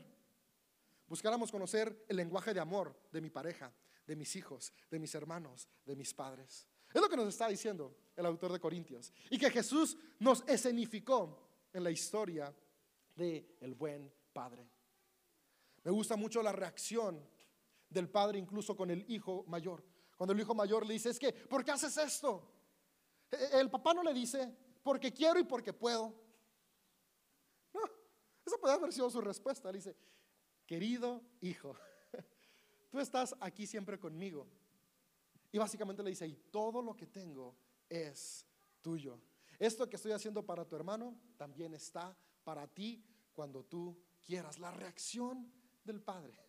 buscáramos 1.07 1.51
conocer 1.51 2.05
el 2.07 2.17
lenguaje 2.17 2.53
de 2.53 2.59
amor 2.59 2.95
de 3.11 3.21
mi 3.21 3.29
pareja, 3.29 3.73
de 4.05 4.15
mis 4.15 4.35
hijos, 4.35 4.71
de 4.89 4.99
mis 4.99 5.13
hermanos, 5.15 5.67
de 5.85 5.95
mis 5.95 6.13
padres. 6.13 6.67
Es 6.93 7.01
lo 7.01 7.09
que 7.09 7.17
nos 7.17 7.27
está 7.27 7.47
diciendo 7.47 7.95
el 8.15 8.25
autor 8.25 8.51
de 8.51 8.59
Corintios. 8.59 9.13
Y 9.29 9.37
que 9.37 9.51
Jesús 9.51 9.97
nos 10.19 10.43
escenificó 10.47 11.47
en 11.73 11.83
la 11.83 11.91
historia 11.91 12.53
de 13.15 13.57
el 13.59 13.75
buen 13.75 14.11
Padre. 14.33 14.67
Me 15.83 15.91
gusta 15.91 16.15
mucho 16.15 16.43
la 16.43 16.51
reacción 16.51 17.27
del 17.89 18.09
padre 18.09 18.39
incluso 18.39 18.75
con 18.75 18.89
el 18.91 19.05
hijo 19.09 19.43
mayor. 19.47 19.83
Cuando 20.15 20.33
el 20.33 20.39
hijo 20.39 20.55
mayor 20.55 20.85
le 20.85 20.93
dice, 20.93 21.09
es 21.09 21.19
que, 21.19 21.31
¿por 21.31 21.63
qué 21.63 21.71
haces 21.71 21.95
esto? 21.97 22.51
E, 23.31 23.35
e, 23.35 23.59
el 23.59 23.69
papá 23.69 23.93
no 23.93 24.03
le 24.03 24.13
dice, 24.13 24.55
porque 24.83 25.13
quiero 25.13 25.39
y 25.39 25.43
porque 25.43 25.73
puedo. 25.73 26.13
No, 27.73 27.81
esa 28.45 28.57
puede 28.57 28.73
haber 28.73 28.91
sido 28.91 29.09
su 29.09 29.21
respuesta. 29.21 29.71
Le 29.71 29.77
dice, 29.77 29.95
querido 30.65 31.21
hijo, 31.41 31.75
tú 32.89 32.99
estás 32.99 33.35
aquí 33.39 33.67
siempre 33.67 33.99
conmigo. 33.99 34.47
Y 35.51 35.57
básicamente 35.57 36.03
le 36.03 36.09
dice, 36.09 36.27
y 36.27 36.35
todo 36.51 36.81
lo 36.81 36.95
que 36.95 37.07
tengo 37.07 37.55
es 37.87 38.45
tuyo. 38.81 39.19
Esto 39.59 39.89
que 39.89 39.95
estoy 39.95 40.11
haciendo 40.11 40.45
para 40.45 40.65
tu 40.65 40.75
hermano 40.75 41.19
también 41.37 41.73
está 41.73 42.17
para 42.43 42.67
ti 42.67 43.03
cuando 43.33 43.63
tú 43.63 43.97
quieras. 44.21 44.59
La 44.59 44.71
reacción 44.71 45.51
del 45.83 46.01
padre. 46.01 46.46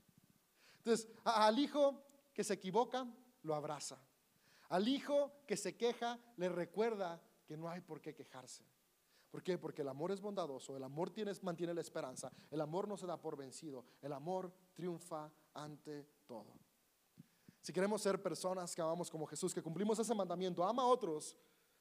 Entonces, 0.89 1.07
al 1.23 1.59
hijo 1.59 2.03
que 2.33 2.43
se 2.43 2.55
equivoca, 2.55 3.07
lo 3.43 3.55
abraza. 3.55 3.99
Al 4.71 4.89
hijo 4.89 5.33
que 5.47 5.55
se 5.55 5.77
queja, 5.77 6.19
le 6.39 6.49
recuerda 6.49 7.21
que 7.45 7.59
no 7.59 7.69
hay 7.69 7.83
por 7.83 8.01
qué 8.01 8.15
quejarse. 8.15 8.65
¿Por 9.31 9.43
qué? 9.43 9.59
Porque 9.59 9.83
el 9.83 9.89
amor 9.89 10.13
es 10.13 10.21
bondadoso, 10.23 10.75
el 10.79 10.83
amor 10.83 11.11
tiene, 11.11 11.33
mantiene 11.43 11.75
la 11.75 11.83
esperanza, 11.83 12.33
el 12.51 12.63
amor 12.63 12.89
no 12.89 12.97
se 12.97 13.07
da 13.07 13.21
por 13.21 13.37
vencido, 13.37 13.85
el 14.01 14.15
amor 14.15 14.51
triunfa 14.73 15.31
ante 15.53 16.05
todo. 16.27 16.55
Si 17.61 17.71
queremos 17.71 18.01
ser 18.01 18.23
personas 18.23 18.75
que 18.75 18.81
amamos 18.81 19.11
como 19.11 19.27
Jesús, 19.27 19.53
que 19.53 19.63
cumplimos 19.63 19.99
ese 19.99 20.15
mandamiento, 20.15 20.65
ama 20.65 20.85
a 20.85 20.87
otros 20.87 21.37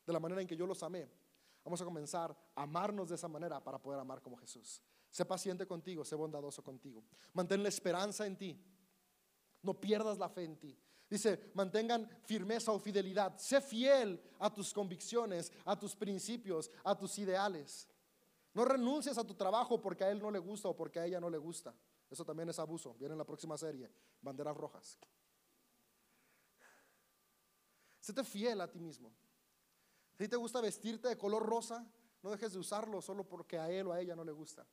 de 0.05 0.12
la 0.12 0.20
manera 0.20 0.41
en 0.41 0.47
que 0.47 0.58
yo 0.58 0.68
los 0.68 0.84
amé, 0.84 1.10
vamos 1.64 1.82
a 1.82 1.86
comenzar 1.86 2.36
a 2.53 2.64
amarnos 2.64 3.08
de 3.08 3.16
esa 3.16 3.30
manera 3.30 3.64
para 3.64 3.80
poder 3.80 4.01
amar 4.01 4.22
como 4.22 4.36
Jesús. 4.36 4.82
Sé 5.10 5.24
paciente 5.24 5.66
contigo, 5.66 6.03
sé 6.03 6.16
bondadoso 6.16 6.62
contigo, 6.62 7.05
mantén 7.32 7.64
la 7.64 7.70
esperanza 7.70 8.26
en 8.26 8.36
ti. 8.38 8.62
No 9.62 9.74
pierdas 9.80 10.18
la 10.18 10.30
fe 10.30 10.43
en 10.43 10.58
ti. 10.58 10.78
Dice, 11.10 11.51
mantengan 11.53 12.10
firmeza 12.26 12.72
o 12.72 12.80
fidelidad. 12.80 13.38
Sé 13.38 13.62
fiel 13.62 14.22
a 14.39 14.53
tus 14.53 14.74
convicciones, 14.74 15.51
a 15.66 15.78
tus 15.78 15.95
principios, 15.95 16.70
a 16.84 16.97
tus 16.97 17.18
ideales. 17.18 17.88
No 18.53 18.66
renuncies 18.66 19.18
a 19.18 19.24
tu 19.24 19.34
trabajo 19.34 19.80
porque 19.80 20.03
a 20.03 20.12
él 20.12 20.20
no 20.20 20.32
le 20.32 20.39
gusta 20.39 20.68
o 20.68 20.76
porque 20.76 20.99
a 20.99 21.05
ella 21.05 21.20
no 21.20 21.30
le 21.30 21.38
gusta. 21.38 21.74
Eso 22.10 22.26
también 22.26 22.49
es 22.49 22.60
abuso. 22.60 22.93
Viene 22.95 23.14
en 23.14 23.18
la 23.18 23.26
próxima 23.26 23.58
serie, 23.58 23.89
banderas 24.22 24.55
rojas. 24.55 24.97
Séte 27.99 28.24
fiel 28.24 28.62
a 28.62 28.72
ti 28.72 28.80
mismo. 28.80 29.12
Si 30.18 30.28
te 30.28 30.36
gusta 30.36 30.62
vestirte 30.62 31.08
de 31.10 31.18
color 31.18 31.45
rosa, 31.45 31.86
no 32.24 32.32
dejes 32.32 32.53
de 32.53 32.60
usarlo 32.60 33.01
solo 33.01 33.24
porque 33.24 33.60
a 33.60 33.70
él 33.70 33.88
o 33.88 33.93
a 33.93 33.99
ella 34.01 34.16
no 34.16 34.24
le 34.24 34.32
gusta. 34.32 34.66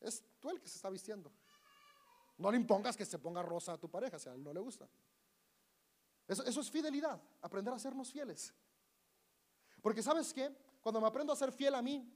Es 0.00 0.22
tú 0.38 0.50
el 0.50 0.60
que 0.60 0.68
se 0.68 0.76
está 0.76 0.90
vistiendo. 0.90 1.32
No 2.38 2.50
le 2.50 2.56
impongas 2.56 2.96
que 2.96 3.04
se 3.04 3.18
ponga 3.18 3.42
rosa 3.42 3.72
a 3.72 3.78
tu 3.78 3.88
pareja 3.90 4.18
si 4.18 4.28
a 4.28 4.34
él 4.34 4.42
no 4.42 4.52
le 4.52 4.60
gusta. 4.60 4.88
Eso, 6.26 6.44
es 6.44 6.70
fidelidad, 6.70 7.20
aprender 7.40 7.74
a 7.74 7.78
sernos 7.78 8.10
fieles. 8.10 8.54
Porque 9.82 10.02
sabes 10.02 10.32
qué, 10.32 10.54
cuando 10.80 11.00
me 11.00 11.06
aprendo 11.06 11.32
a 11.32 11.36
ser 11.36 11.52
fiel 11.52 11.74
a 11.74 11.82
mí, 11.82 12.08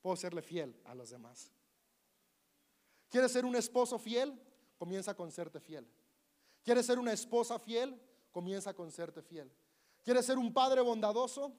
puedo 0.00 0.16
serle 0.16 0.42
fiel 0.42 0.80
a 0.84 0.94
los 0.94 1.10
demás. 1.10 1.50
¿Quieres 3.08 3.32
ser 3.32 3.44
un 3.44 3.56
esposo 3.56 3.98
fiel? 3.98 4.40
Comienza 4.78 5.14
con 5.14 5.32
serte 5.32 5.60
fiel. 5.60 5.88
¿Quieres 6.62 6.86
ser 6.86 6.98
una 6.98 7.12
esposa 7.12 7.58
fiel? 7.58 8.00
Comienza 8.30 8.74
con 8.74 8.90
serte 8.90 9.22
fiel. 9.22 9.50
¿Quieres 10.04 10.26
ser 10.26 10.38
un 10.38 10.52
padre 10.52 10.80
bondadoso? 10.82 11.52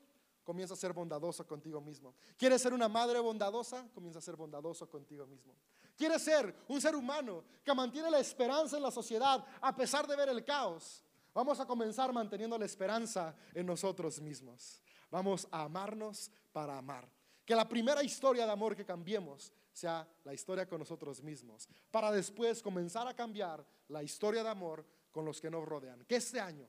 Comienza 0.43 0.75
a 0.75 0.77
ser 0.77 0.93
bondadoso 0.93 1.45
contigo 1.45 1.81
mismo. 1.81 2.15
¿Quieres 2.37 2.61
ser 2.61 2.73
una 2.73 2.87
madre 2.87 3.19
bondadosa? 3.19 3.85
Comienza 3.93 4.19
a 4.19 4.21
ser 4.21 4.37
bondadoso 4.37 4.89
contigo 4.89 5.25
mismo. 5.27 5.53
¿Quieres 5.97 6.21
ser 6.21 6.55
un 6.67 6.79
ser 6.79 6.95
humano 6.95 7.43
que 7.65 7.73
mantiene 7.73 8.11
la 8.11 8.19
esperanza 8.19 8.77
en 8.77 8.83
la 8.83 8.91
sociedad 8.91 9.43
a 9.59 9.75
pesar 9.75 10.05
de 10.05 10.15
ver 10.15 10.29
el 10.29 10.45
caos? 10.45 11.03
Vamos 11.33 11.59
a 11.59 11.65
comenzar 11.65 12.13
manteniendo 12.13 12.57
la 12.57 12.65
esperanza 12.65 13.35
en 13.53 13.65
nosotros 13.65 14.21
mismos. 14.21 14.79
Vamos 15.09 15.47
a 15.51 15.63
amarnos 15.63 16.31
para 16.51 16.77
amar. 16.77 17.09
Que 17.43 17.55
la 17.55 17.67
primera 17.67 18.03
historia 18.03 18.45
de 18.45 18.51
amor 18.51 18.75
que 18.75 18.85
cambiemos 18.85 19.51
sea 19.71 20.07
la 20.23 20.33
historia 20.33 20.67
con 20.67 20.79
nosotros 20.79 21.21
mismos, 21.21 21.67
para 21.91 22.11
después 22.11 22.61
comenzar 22.61 23.07
a 23.07 23.15
cambiar 23.15 23.65
la 23.87 24.01
historia 24.03 24.43
de 24.43 24.49
amor 24.49 24.85
con 25.11 25.25
los 25.25 25.39
que 25.39 25.49
nos 25.49 25.65
rodean. 25.65 26.03
Que 26.05 26.17
este 26.17 26.39
año 26.39 26.67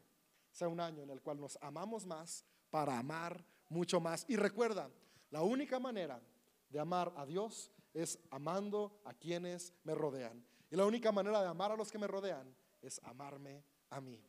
sea 0.53 0.69
un 0.69 0.81
año 0.81 1.03
en 1.03 1.11
el 1.11 1.21
cual 1.21 1.41
nos 1.41 1.59
amamos 1.61 2.07
más 2.07 2.45
para 2.71 2.99
amar 2.99 3.45
mucho 3.69 4.01
más. 4.01 4.25
Y 4.29 4.37
recuerda, 4.37 4.91
la 5.31 5.43
única 5.43 5.79
manera 5.79 6.21
de 6.69 6.79
amar 6.79 7.13
a 7.17 7.25
Dios 7.25 7.71
es 8.03 8.19
amando 8.31 9.01
a 9.05 9.13
quienes 9.15 9.75
me 9.85 9.95
rodean. 9.95 10.45
Y 10.71 10.77
la 10.77 10.87
única 10.87 11.11
manera 11.13 11.41
de 11.43 11.49
amar 11.49 11.73
a 11.73 11.77
los 11.77 11.91
que 11.91 11.99
me 11.99 12.07
rodean 12.07 12.55
es 12.81 13.01
amarme 13.05 13.65
a 13.91 14.01
mí. 14.01 14.23